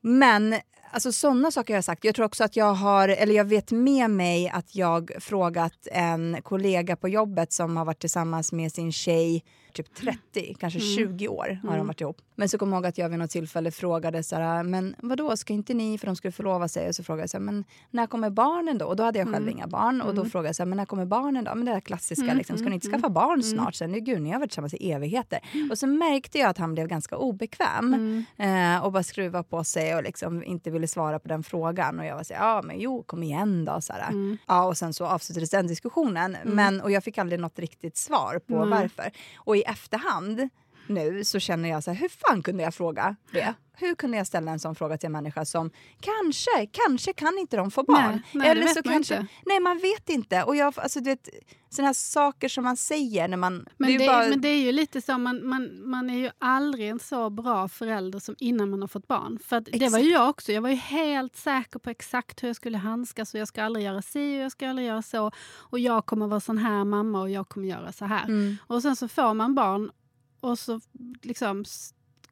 [0.00, 0.54] Men
[0.90, 2.04] alltså, sådana saker har jag sagt.
[2.04, 6.42] Jag tror också att jag har, eller jag vet med mig att jag frågat en
[6.42, 10.96] kollega på jobbet som har varit tillsammans med sin tjej typ 30, kanske Mm.
[10.96, 12.20] 20 år har de varit ihop.
[12.36, 15.36] Men så kommer jag ihåg att jag vid något tillfälle frågade så här, men vadå,
[15.36, 17.64] ska inte ni, för de skulle förlova sig, och så frågade jag så här, men
[17.90, 18.86] när kommer barnen då?
[18.86, 20.84] Och då hade jag själv inga barn och då frågade jag så här, men när
[20.84, 21.54] kommer barnen då?
[21.54, 23.74] Men det här klassiska, liksom, ska ni inte skaffa barn snart?
[23.74, 25.38] Sen, gud, ni har varit tillsammans i evigheter.
[25.70, 29.94] Och så märkte jag att han blev ganska obekväm eh, och bara skruva på sig
[29.96, 31.98] och liksom inte ville svara på den frågan.
[31.98, 33.80] Och jag var så här, ja men jo, kom igen då.
[33.80, 34.38] Så här.
[34.46, 36.36] Ja, och sen så avslutades den diskussionen.
[36.44, 39.10] Men, och jag fick aldrig något riktigt svar på varför.
[39.36, 40.48] Och i efterhand
[40.90, 43.54] nu så känner jag så här, hur fan kunde jag fråga det?
[43.76, 47.56] Hur kunde jag ställa en sån fråga till en människa som kanske, kanske kan inte
[47.56, 48.10] de få barn.
[48.12, 49.32] Nej, nej, det vet man kanske, inte.
[49.46, 50.42] Nej, man vet inte.
[50.42, 51.28] Och jag, alltså, du vet,
[51.70, 53.66] såna här saker som man säger när man...
[53.76, 56.18] Men är ju det, bara- men det är ju lite så, man, man, man är
[56.18, 59.38] ju aldrig en så bra förälder som innan man har fått barn.
[59.44, 60.52] För det var ju jag också.
[60.52, 63.84] Jag var ju helt säker på exakt hur jag skulle handskas och jag ska aldrig
[63.84, 65.30] göra si och jag ska aldrig göra så.
[65.56, 68.24] Och jag kommer vara sån här mamma och jag kommer göra så här.
[68.24, 68.56] Mm.
[68.66, 69.90] Och sen så får man barn
[70.40, 70.80] och så
[71.22, 71.64] liksom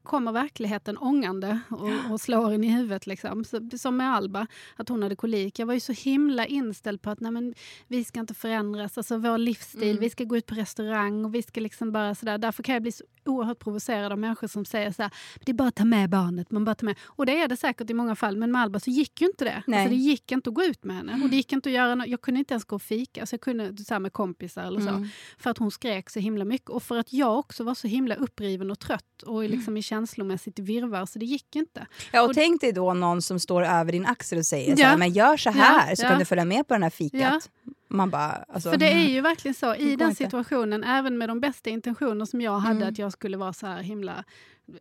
[0.03, 3.07] kommer verkligheten ångande och, och slår en i huvudet.
[3.07, 3.45] Liksom.
[3.45, 5.59] Så, som med Alba, att hon hade kolik.
[5.59, 7.55] Jag var ju så himla inställd på att nej, men,
[7.87, 10.01] vi ska inte förändras, alltså vår livsstil, Mm.
[10.01, 12.39] vi ska gå ut på restaurang och vi ska liksom bara sådär.
[12.39, 15.11] Därför kan jag bli så oerhört provocerad av människor som säger så här,
[15.45, 16.51] det är bara att ta med barnet.
[16.51, 16.97] Man bara tar med.
[17.05, 19.45] Och det är det säkert i många fall, men med Alba så gick ju inte
[19.45, 19.63] det.
[19.67, 19.79] Nej.
[19.81, 21.21] Alltså, det gick inte att gå ut med henne.
[21.23, 22.07] Och det gick inte att göra något.
[22.09, 24.81] Jag kunde inte ens gå och fika, så jag kunde så här, med kompisar eller
[24.81, 24.89] så.
[24.89, 25.09] Mm.
[25.39, 28.15] För att hon skrek så himla mycket och för att jag också var så himla
[28.15, 29.57] uppriven och trött och Mm.
[29.59, 31.87] liksom i känslomässigt virrvar så det gick inte.
[32.13, 34.83] Ja, och Och- tänk dig då någon som står över din axel och säger så
[34.83, 34.87] Ja.
[34.87, 36.09] här, men gör så här Ja, så ja.
[36.09, 37.51] kan du följa med på den här fikat.
[37.89, 40.25] Man bara, alltså, För det är ju verkligen så, i den inte.
[40.25, 42.89] situationen, även med de bästa intentioner som jag hade, Mm.
[42.89, 44.25] att jag skulle vara så här himla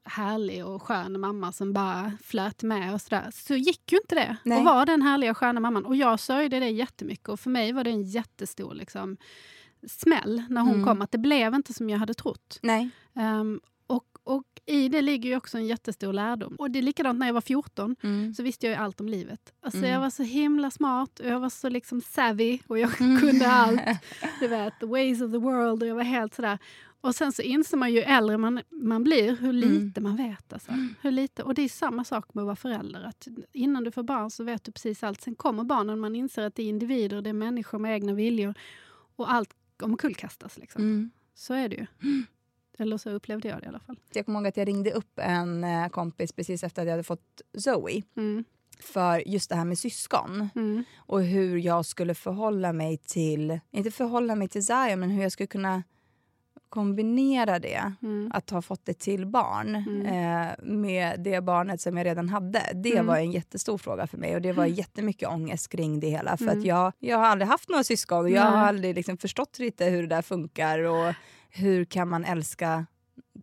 [0.03, 4.37] härlig och skön mamma som bara flöt med och sådär, så gick ju inte det.
[4.43, 4.57] Nej.
[4.57, 5.85] Och var den härliga sköna mamman.
[5.85, 9.17] Och jag sörjde det jättemycket och för mig var det en jättestor liksom,
[9.87, 10.85] smäll när hon Mm.
[10.85, 12.59] kom, att det blev inte som jag hade trott.
[12.61, 12.89] Nej.
[14.27, 16.55] Och, i det ligger ju också en jättestor lärdom.
[16.55, 18.33] Och det är likadant när jag var 14 Mm.
[18.33, 19.53] så visste jag ju allt om livet.
[19.61, 19.91] Alltså Mm.
[19.91, 23.19] Jag var så himla smart och jag var så liksom savvy och jag Mm.
[23.19, 23.81] kunde allt.
[24.39, 26.57] Du vet, the ways of the world och jag var helt sådär.
[27.01, 30.53] Och sen så inser man ju äldre man, man blir hur lite man vet.
[30.53, 30.71] Alltså.
[31.01, 31.43] Hur lite.
[31.43, 33.03] Och det är samma sak med att vara förälder.
[33.03, 35.21] Att innan du får barn så vet du precis allt.
[35.21, 38.53] Sen kommer barnen man inser att det är individer, det är människor med egna viljor.
[39.15, 39.49] Och allt
[39.83, 40.57] omkullkastas.
[40.57, 40.81] Liksom.
[40.81, 41.11] Mm.
[41.35, 41.85] Så är det ju.
[42.77, 43.99] Eller så upplevde jag det i alla fall.
[44.13, 47.03] Jag kommer ihåg att jag ringde upp en eh, kompis precis efter att jag hade
[47.03, 48.43] fått Zoe Mm.
[48.79, 50.83] för just det här med syskon Mm.
[50.97, 55.31] och hur jag skulle förhålla mig till, inte förhålla mig till Zion, men hur jag
[55.31, 55.83] skulle kunna
[56.69, 58.31] kombinera det, Mm.
[58.33, 60.05] att ha fått ett till barn Mm.
[60.05, 62.61] eh, med det barnet som jag redan hade.
[62.73, 63.05] Det Mm.
[63.05, 66.37] var en jättestor fråga för mig och det var jättemycket ångest kring det hela.
[66.37, 66.59] För Mm.
[66.59, 69.85] att jag, jag har aldrig haft några syskon och jag har aldrig liksom förstått lite
[69.85, 71.13] hur det där funkar och
[71.57, 72.85] hur kan man älska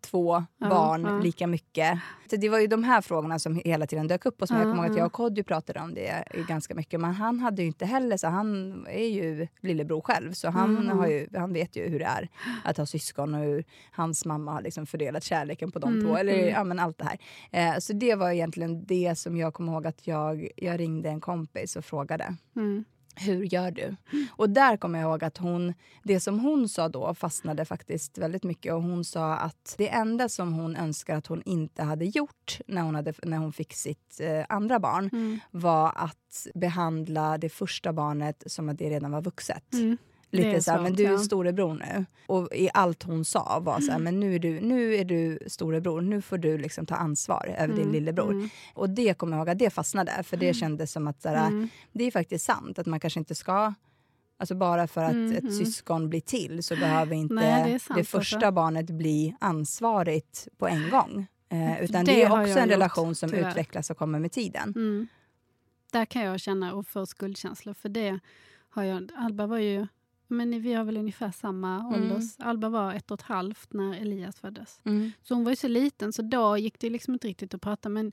[0.01, 1.19] två Ja, barn ja.
[1.19, 1.99] lika mycket.
[2.31, 4.67] Så det var ju de här frågorna som hela tiden dök upp och som jag
[4.67, 5.01] Ja, kommer ihåg att ja.
[5.01, 7.01] jag och Kodjo pratade om det ganska mycket.
[7.01, 10.99] Men han hade ju inte heller, så han är ju lillebror själv så han, Mm.
[10.99, 12.29] har ju, han vet ju hur det är
[12.65, 16.17] att ha syskon och hur hans mamma har liksom fördelat kärleken på de Mm, två.
[16.17, 16.49] Eller mm.
[16.49, 17.19] ja, men allt det här.
[17.75, 21.21] Eh, så det var egentligen det som jag kommer ihåg att jag, jag ringde en
[21.21, 22.37] kompis och frågade.
[22.57, 22.85] Mm.
[23.17, 23.97] Hur gör du?
[24.37, 28.43] Och där kommer jag ihåg att hon, det som hon sa då fastnade faktiskt väldigt
[28.45, 28.73] mycket.
[28.75, 32.83] Och Hon sa att det enda som hon önskar att hon inte hade gjort när
[32.83, 35.41] hon, hade, när hon fick sitt eh, andra barn Mm.
[35.51, 39.73] var att behandla det första barnet som att det redan var vuxet.
[39.73, 39.97] Mm.
[40.37, 41.19] Lite så men du är ja.
[41.19, 42.05] storebror nu.
[42.27, 44.03] Och i allt hon sa var så Mm.
[44.05, 46.01] men nu är du, nu är du storebror.
[46.01, 48.31] Nu får du liksom ta ansvar över din Mm, lillebror.
[48.33, 48.49] mm.
[48.75, 50.23] Och det kommer jag ihåg att det fastnade.
[50.23, 51.69] För det kändes som att så här, Mm.
[51.93, 53.75] det är faktiskt sant att man kanske inte ska
[54.37, 55.53] Alltså bara för att Mm, ett mm.
[55.53, 58.51] syskon blir till så behöver inte Nej, det det, sant, första alltså.
[58.53, 61.27] barnet bli ansvarigt på en gång.
[61.49, 63.51] Eh, utan Det det, är också en gjort, relation som tyvärr.
[63.51, 64.73] utvecklas och kommer med tiden.
[64.77, 65.07] Mm.
[65.93, 68.19] Där kan jag känna och få skuldkänslor för det
[68.71, 69.11] har jag.
[69.17, 69.87] Alba var ju,
[70.35, 71.93] men vi har väl ungefär samma Mm.
[72.13, 72.35] ålders.
[72.39, 74.81] Alba var ett och ett halvt när Elias föddes.
[74.85, 75.13] Mm.
[75.23, 77.89] Så hon var ju så liten så då gick det liksom inte riktigt att prata.
[77.89, 78.13] Men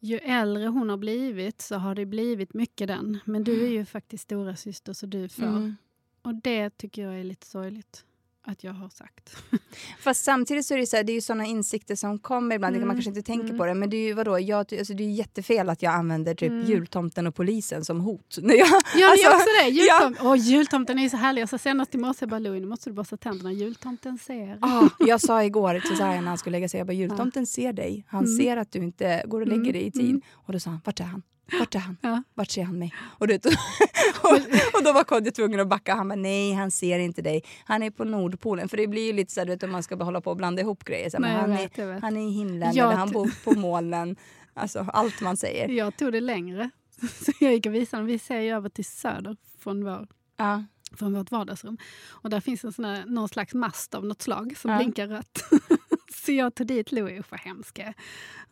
[0.00, 3.18] ju äldre hon har blivit så har det blivit mycket den.
[3.24, 5.42] Men du är ju faktiskt stora syster så du får.
[5.46, 5.76] Mm.
[6.22, 8.04] Och det tycker jag är lite sorgligt
[8.46, 9.36] att jag har sagt.
[10.00, 12.74] Fast samtidigt så är det, så här, det är ju såna insikter som kommer ibland,
[12.74, 13.58] kan man Mm, kanske inte tänker mm.
[13.58, 13.74] på det.
[13.74, 16.64] Men det är ju vadå, jag, alltså det är jättefel att jag använder typ Mm.
[16.66, 18.38] jultomten och polisen som hot.
[18.42, 19.68] När jag, Ja, det är alltså, också det.
[19.68, 20.04] ja.
[20.08, 21.42] Jultom Åh, jultomten är ju så härlig.
[21.42, 23.52] Jag sa senast i morse, jag bara, Louie, nu måste du borsta tänderna.
[23.52, 24.58] Jultomten ser.
[24.60, 27.72] Ah, jag sa igår till Zion när han skulle lägga sig, jag bara, jultomten ser
[27.72, 28.04] dig.
[28.08, 28.36] Han Mm.
[28.38, 30.10] ser att du inte går och lägger Mm, dig i tid.
[30.10, 30.22] mm.
[30.32, 31.22] Och då sa han, vart är han?
[31.58, 31.96] Vart är han?
[32.00, 32.22] Ja.
[32.34, 32.94] Vart ser han mig?
[33.18, 33.34] Och, du,
[34.22, 34.32] och,
[34.74, 35.94] och då var Kodjo tvungen att backa.
[35.94, 37.42] Han bara, nej han ser inte dig.
[37.64, 38.68] Han är på Nordpolen.
[38.68, 40.36] För det blir ju lite så här, du vet, om man ska hålla på och
[40.36, 41.10] blanda ihop grejer.
[41.10, 44.16] Så, Nej, han, vet, är, han är i himlen Jag eller han bor på molnen.
[44.54, 45.68] Alltså allt man säger.
[45.68, 46.70] Jag tog det längre.
[47.24, 48.02] Så jag gick och visade.
[48.04, 50.64] Vi ser ju över till söder från, vår, Ja.
[50.96, 51.78] från vårt vardagsrum.
[52.10, 54.76] Och där finns en sån här, någon slags mast av något slag som Ja.
[54.76, 55.38] blinkar rött.
[56.24, 57.94] så jag tog dit Louie, usch vad hemsk jag är.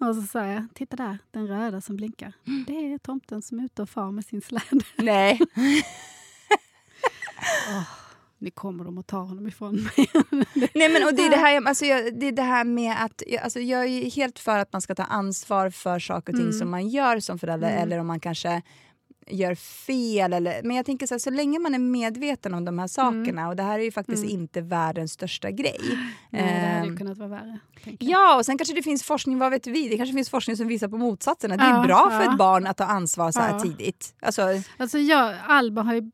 [0.09, 2.33] Och så sa jag, titta där, den röda som blinkar.
[2.67, 4.85] Det är tomten som är ute och far med sin släde.
[4.97, 5.41] Nej.
[8.39, 10.11] Nu kommer de att ta honom ifrån mig.
[10.75, 13.23] Nej men och det är det här, alltså, jag, det är det här med att
[13.43, 16.59] alltså, jag är helt för att man ska ta ansvar för saker och ting Mm.
[16.59, 17.83] som man gör som förälder Mm.
[17.83, 18.63] eller om man kanske
[19.33, 20.33] gör fel.
[20.33, 23.49] Eller, men jag tänker så här, så länge man är medveten om de här sakerna
[23.49, 24.35] och det här är ju faktiskt Mm.
[24.41, 25.81] inte världens största grej.
[26.31, 27.59] Nej, det hade ju Ehm, kunnat vara värre.
[27.99, 29.89] Ja, och sen kanske det finns forskning, vad vet vi?
[29.89, 31.53] Det kanske finns forskning som visar på motsatsen.
[31.53, 32.33] Att det är Ja, bra för ja.
[32.33, 33.61] ett barn att ta ansvar så här Ja.
[33.61, 34.15] tidigt.
[34.23, 34.43] Alltså,
[34.77, 36.11] Alltså jag, Alba har ju,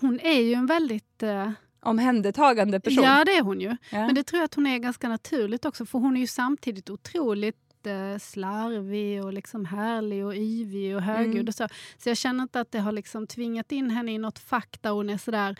[0.00, 1.50] hon är ju en väldigt eh,
[1.82, 3.04] omhändertagande person.
[3.04, 3.68] Ja, det är hon ju.
[3.90, 4.06] Ja.
[4.06, 6.90] Men det tror jag att hon är ganska naturligt också, för hon är ju samtidigt
[6.90, 11.34] otroligt eh, slarvig och liksom härlig och yvig och högljudd.
[11.36, 11.48] Mm.
[11.48, 11.68] Och så.
[11.98, 14.90] så jag känner inte att det har liksom tvingat in henne i något fack där
[14.90, 15.56] hon är sådär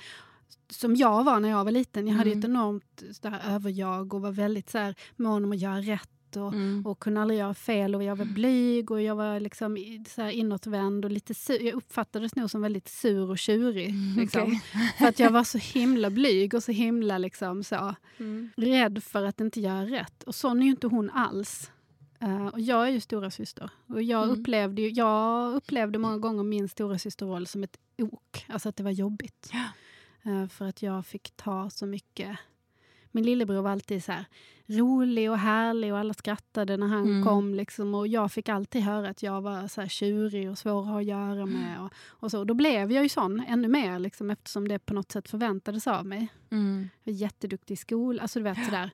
[0.70, 2.06] som jag var när jag var liten.
[2.08, 2.56] Jag hade ju ett Mm.
[2.56, 6.86] enormt sådär, överjag och var väldigt sådär, mån om att göra rätt och, Mm.
[6.86, 7.94] och kunde aldrig göra fel.
[7.94, 9.76] Och jag var blyg och jag var liksom
[10.08, 11.62] så här inåtvänd och lite sur.
[11.62, 13.94] Jag uppfattades nog som väldigt sur och tjurig.
[14.16, 14.42] Liksom.
[14.42, 14.60] okej.
[14.98, 18.50] För att jag var så himla blyg och så himla liksom så, Mm.
[18.56, 20.22] rädd för att inte göra rätt.
[20.22, 21.70] Och sån är ju inte hon alls.
[22.22, 23.70] Eh, och jag är ju stora syster.
[23.86, 24.40] Och jag, Mm.
[24.40, 28.46] upplevde ju, jag upplevde många gånger min stora systerroll som ett ok.
[28.48, 29.50] Alltså att det var jobbigt.
[30.22, 32.38] Eh, för att jag fick ta så mycket.
[33.14, 34.24] Min lillebror var alltid så här
[34.66, 37.24] rolig och härlig och alla skrattade när han Mm.
[37.24, 37.54] kom.
[37.54, 40.86] Liksom, och jag fick alltid höra att jag var så här tjurig och svår att
[40.88, 41.80] ha att göra med.
[41.80, 42.44] Och, och så.
[42.44, 46.06] Då blev jag ju sån ännu mer liksom, eftersom det på något sätt förväntades av
[46.06, 46.28] mig.
[46.50, 46.88] Mm.
[47.02, 48.22] Jag var jätteduktig i skolan.
[48.22, 48.90] Alltså du vet sådär.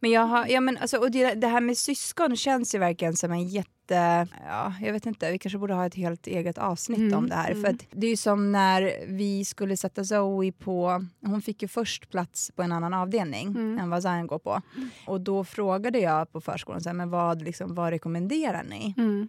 [0.00, 3.16] Men jag har, ja men alltså, och det, det här med syskon känns ju verkligen
[3.16, 6.98] som en jätte, ja jag vet inte, vi kanske borde ha ett helt eget avsnitt
[6.98, 7.50] Mm, om det här.
[7.50, 7.62] mm.
[7.62, 11.68] För att det är ju som när vi skulle sätta Zoe på, hon fick ju
[11.68, 13.78] först plats på en annan avdelning Mm.
[13.78, 14.62] än vad Zion går på.
[15.06, 18.94] Och då frågade jag på förskolan, så här, men vad, liksom, vad rekommenderar ni?
[18.96, 19.28] Mm.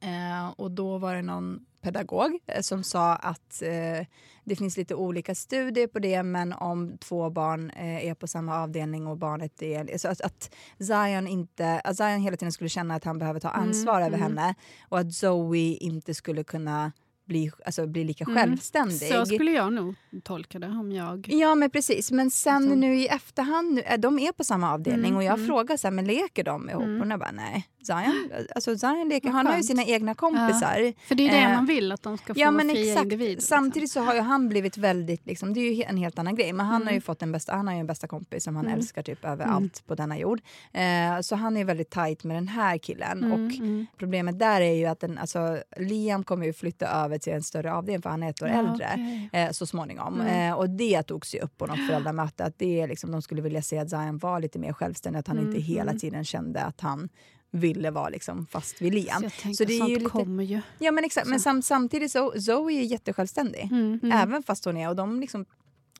[0.00, 4.06] Eh, och då var det någon pedagog eh, som sa att eh,
[4.44, 8.62] det finns lite olika studier på det men om två barn eh, är på samma
[8.62, 9.98] avdelning och barnet är...
[9.98, 13.48] Så att, att, Zion inte, att Zion hela tiden skulle känna att han behöver ta
[13.48, 14.20] ansvar över mm.
[14.20, 14.54] henne
[14.88, 16.92] och att Zoe inte skulle kunna
[17.28, 18.36] bli, alltså, bli lika Mm.
[18.36, 19.08] självständig.
[19.12, 21.28] Så skulle jag nog tolka det om jag...
[21.28, 22.80] Ja men precis, men sen Liksom.
[22.80, 25.46] nu i efterhand, nu, äh, de är på samma avdelning Mm, och jag mm.
[25.46, 26.82] frågar så här, men leker de ihop?
[26.82, 27.00] Mm.
[27.02, 27.68] Och hon bara nej.
[27.82, 31.06] Zion, alltså Zion leker, han har ju sina egna kompisar.
[31.08, 33.02] För det är det Eh, man vill, att de ska få Ja men fria exakt.
[33.04, 33.30] individer.
[33.30, 33.46] liksom.
[33.48, 36.52] Samtidigt så har ju han blivit väldigt, liksom, det är ju en helt annan grej,
[36.52, 37.02] men han har ju Mm.
[37.02, 38.78] fått en bästa, han har ju en bästa kompis som han Mm.
[38.78, 40.40] älskar typ över allt på denna jord.
[40.72, 43.86] Eh, så han är väldigt tajt med den här killen Mm, och mm.
[43.98, 47.72] problemet där är ju att den, alltså, Liam kommer ju flytta över till en större
[47.72, 49.30] avdelning för han är ett år Ja, äldre okej.
[49.32, 50.20] eh, så småningom.
[50.20, 50.50] Mm.
[50.52, 53.42] Eh, och det togs ju upp på något föräldramöte att det är liksom, de skulle
[53.42, 55.98] vilja se att Zion var lite mer självständig, att han Mm, inte hela mm.
[55.98, 57.08] tiden kände att han
[57.50, 59.22] ville vara liksom fast vid Liam.
[59.22, 60.60] Så Så det är ju lite- kommer ju.
[60.78, 63.62] Ja men exakt, men sam samtidigt så Zoe är jättesjälvständig.
[63.72, 64.18] Mm, mm.
[64.18, 65.44] Även fast hon är, och de liksom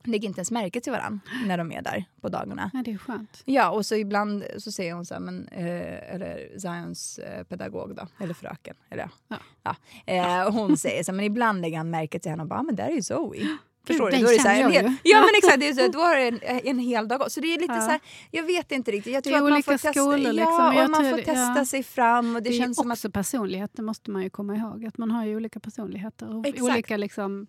[0.04, 2.70] lägger inte ens märke till varandra när de är där på dagarna.
[2.74, 3.42] Ja, det är skönt.
[3.44, 7.96] Ja, och så ibland så säger hon så här, men, eh, eller Zions eh, pedagog
[7.96, 9.36] då, eller fröken, eller ja.
[9.62, 9.76] Ja.
[10.06, 12.62] Eh, hon säger så här, men ibland lägger han märke till henne och bara, "Ah,
[12.62, 13.56] men där är ju Zoe.
[13.86, 14.16] Förstår du?
[14.18, 16.16] Då är det så här, en hel, ja men exakt, det är så, då har
[16.16, 17.32] det en, en hel dag gått.
[17.32, 17.80] Så det är lite Ja.
[17.80, 19.12] så här, jag vet inte riktigt.
[19.12, 21.24] Jag Det tror är att man får testa, skolor, liksom, ja, och man får det-
[21.24, 21.64] testa ja.
[21.64, 22.36] sig fram.
[22.36, 24.84] Och det, Det, är känns som att också personlighet, det måste man ju komma ihåg.
[24.86, 26.62] Att man har ju olika personligheter och Exakt.
[26.62, 27.46] olika liksom,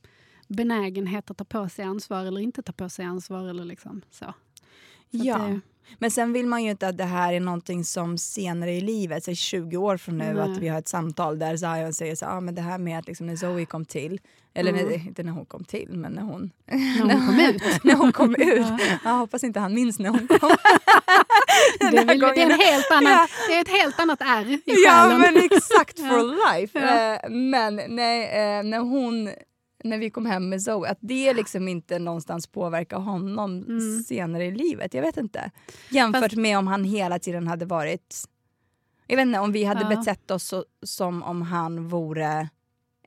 [0.50, 3.50] benägenhet att ta på sig ansvar eller inte ta på sig ansvar.
[3.50, 4.26] Eller liksom, så.
[4.26, 4.34] Så
[5.12, 5.38] Ja.
[5.38, 5.60] det,
[6.00, 9.24] Men sen vill man ju inte att det här är någonting som senare i livet,
[9.24, 10.40] så 20 år från nu, Nej.
[10.44, 13.08] att vi har ett samtal där Zion säger så ah, men det här med att
[13.08, 14.20] liksom när Zoe kom till,
[14.54, 14.86] eller Mm.
[14.86, 17.84] när, inte när hon kom till, men när hon, när hon kom ut.
[17.84, 18.66] när hon kom ut.
[18.80, 18.98] Ja.
[19.04, 20.50] Jag hoppas inte han minns när hon kom.
[21.80, 23.28] Det väl, det, är en helt annan, Ja.
[23.50, 25.22] det är ett helt annat R i Ja själen.
[25.22, 26.80] men exakt for life.
[26.80, 27.14] Ja.
[27.16, 29.30] Eh, Men nej, eh, när hon
[29.84, 34.04] när vi kom hem med Zoe, att det liksom inte någonstans påverkar honom Mm.
[34.04, 34.94] senare i livet.
[34.94, 35.52] Jag vet inte.
[35.90, 38.16] Jämfört Fast- med om han hela tiden hade varit...
[39.08, 39.90] Jag vet inte, om vi hade Ja.
[40.00, 42.50] betett oss så, som om han vore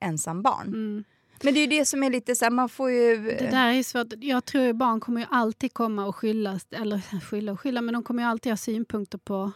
[0.01, 0.67] ensam barn.
[0.67, 1.05] Mm.
[1.45, 3.17] Men det är ju det som är lite så här, man får ju...
[3.17, 4.07] Det där är svårt.
[4.21, 7.95] Jag tror att barn kommer ju alltid komma och skylla, eller skylla och skylla, men
[7.95, 9.53] de kommer ju alltid ha synpunkter på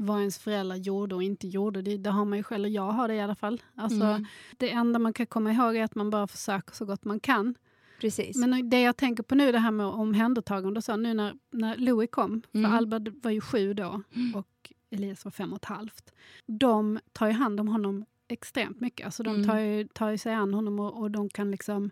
[0.00, 1.82] vad ens föräldrar gjorde och inte gjorde.
[1.82, 3.62] Det, det har man ju själv, eller jag har det i alla fall.
[3.74, 4.24] Alltså, Mm.
[4.56, 7.54] Det enda man kan komma ihåg är att man bara försöker så gott man kan.
[8.00, 8.36] Precis.
[8.36, 11.76] Men det jag tänker på nu, det här med omhändertagande och så, nu när, när
[11.76, 12.72] Louis kom, för Mm.
[12.72, 14.02] Alba var ju sju då
[14.34, 16.12] och Elias var fem och ett halvt.
[16.46, 19.04] De tar ju hand om honom extremt mycket.
[19.06, 19.48] Alltså de Mm.
[19.48, 21.90] tar ju, tar ju sig an honom och, och de kan liksom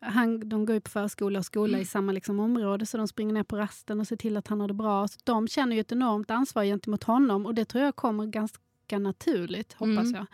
[0.00, 3.32] han, de går ju på förskola och skola i samma liksom område så de springer
[3.34, 5.08] ner på rasten och ser till att han har det bra.
[5.08, 8.98] Så de känner ju ett enormt ansvar gentemot honom och det tror jag kommer ganska
[8.98, 10.14] naturligt, hoppas Mm.
[10.14, 10.26] jag.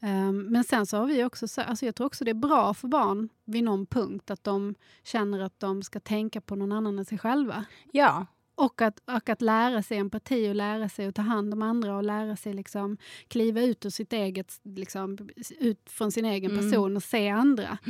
[0.00, 2.74] Ehm, men sen så har vi också, så- alltså jag tror också det är bra
[2.74, 4.74] för barn vid någon punkt att de
[5.04, 7.64] känner att de ska tänka på någon annan än sig själva.
[7.92, 8.26] Ja.
[8.56, 11.96] Och att, och att lära sig empati och lära sig att ta hand om andra
[11.96, 12.96] och lära sig liksom
[13.28, 15.18] kliva ut ur sitt eget, liksom,
[15.60, 16.62] ut från sin egen Mm.
[16.62, 17.78] person och se andra.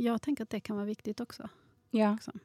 [0.00, 1.48] Jag tänker att det kan vara viktigt också.
[1.90, 2.12] Ja.
[2.12, 2.38] Liksom.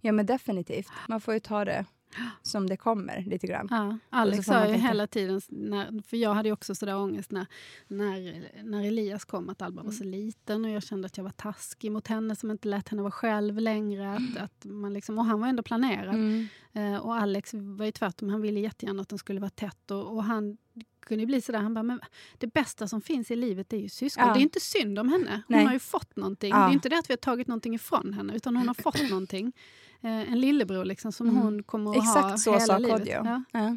[0.00, 0.88] ja, men definitivt.
[1.08, 1.84] Man får ju ta det
[2.42, 3.68] som det kommer lite grann.
[3.70, 7.30] Ja, Alex sa ju tänka- hela tiden, när, för jag hade ju också sådär ångest
[7.30, 7.46] när,
[7.86, 9.92] när, när Elias kom, att Alba var Mm.
[9.98, 13.02] så liten och jag kände att jag var taskig mot henne som inte lät henne
[13.02, 14.04] vara själv längre.
[14.04, 14.28] Mm.
[14.36, 16.46] Att, att man liksom, och han var ändå planerad.
[16.72, 19.90] Eh, och Alex var ju tvärtom, han ville jättegärna att den skulle vara tätt.
[19.90, 20.56] Och, och han
[21.04, 22.00] kunde ju bli sådär, han bara, men
[22.38, 24.26] det bästa som finns i livet är ju syskon.
[24.26, 24.34] Ja.
[24.34, 25.30] Det är inte synd om henne.
[25.30, 25.64] Hon Nej.
[25.64, 26.50] har ju fått någonting.
[26.50, 26.56] Ja.
[26.56, 29.02] Det är inte det att vi har tagit någonting ifrån henne, utan hon har fått
[29.10, 29.52] någonting.
[30.00, 31.42] Eh, en lillebror liksom, som Mm.
[31.42, 32.98] hon kommer att ha Exakt så hela sa livet.
[32.98, 33.42] Kodjo.
[33.52, 33.76] Ja.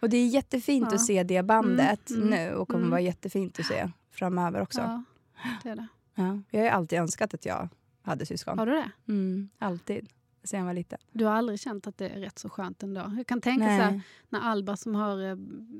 [0.00, 2.90] Och det är jättefint att se det bandet Mm, mm, nu och kommer mm.
[2.90, 4.80] vara jättefint att se framöver också.
[4.80, 5.02] Ja,
[5.62, 5.86] det är det.
[6.14, 6.40] Ja.
[6.50, 7.68] Jag har ju alltid önskat att jag
[8.02, 8.58] hade syskon.
[8.58, 8.90] Har du det?
[9.08, 10.08] Mm, alltid.
[10.46, 10.98] Sen jag var liten.
[11.12, 13.12] Du har aldrig känt att det är rätt så skönt ändå?
[13.16, 15.36] Jag kan tänka så här, när Alba som har, eh,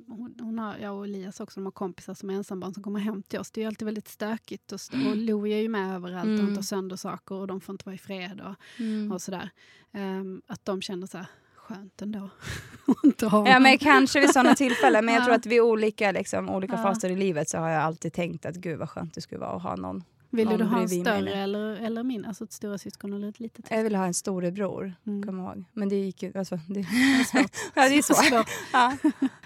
[0.08, 3.00] hon, hon har, jag och Elias också, de har kompisar som är ensambarn som kommer
[3.00, 3.50] hem till oss.
[3.50, 6.32] Det är ju alltid väldigt stökigt och, st- och Louie är ju med överallt och
[6.34, 6.46] Mm.
[6.46, 9.12] hon tar sönder saker och de får inte vara i fred och, Mm.
[9.12, 9.50] och sådär.
[9.92, 12.30] Ehm, att de känner så här, skönt ändå.
[12.86, 15.04] att inte ha Ja, men kanske vid sådana tillfällen.
[15.04, 15.24] Men jag Ja.
[15.24, 18.56] tror att vid olika, liksom, olika faser i livet så har jag alltid tänkt att
[18.56, 20.04] gud vad skönt det skulle vara att ha någon.
[20.36, 23.40] Vill du ha en mig större eller, eller min, alltså ett stora syskon eller ett
[23.40, 23.66] litet?
[23.70, 25.22] Jag vill ha en storebror, Mm.
[25.26, 25.64] kommer ihåg.
[25.72, 26.32] Men det gick ju...
[26.38, 26.84] Alltså, det,
[27.26, 27.50] svårt.
[27.74, 28.24] ja, det är svårt.
[28.24, 28.46] Svårt.
[28.72, 28.96] Ja.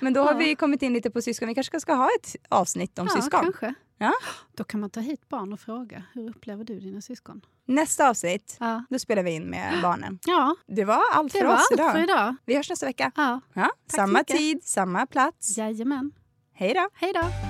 [0.00, 1.48] Men då har vi kommit in lite på syskon.
[1.48, 3.40] Vi kanske ska ha ett avsnitt om ja, syskon.
[3.42, 3.74] kanske.
[3.98, 4.12] Ja.
[4.56, 7.40] Då kan man ta hit barn och fråga, hur upplever du dina syskon?
[7.66, 10.18] Nästa avsnitt, Ja, då spelar vi in med barnen.
[10.26, 11.92] ja Det var allt det för var oss allt idag.
[11.92, 12.36] för idag.
[12.44, 13.12] Vi hörs nästa vecka.
[13.16, 15.58] Ja, Ja, samma tid, samma plats.
[15.58, 16.12] jajamän.
[16.52, 16.88] Hej då!
[16.94, 17.49] Hej då!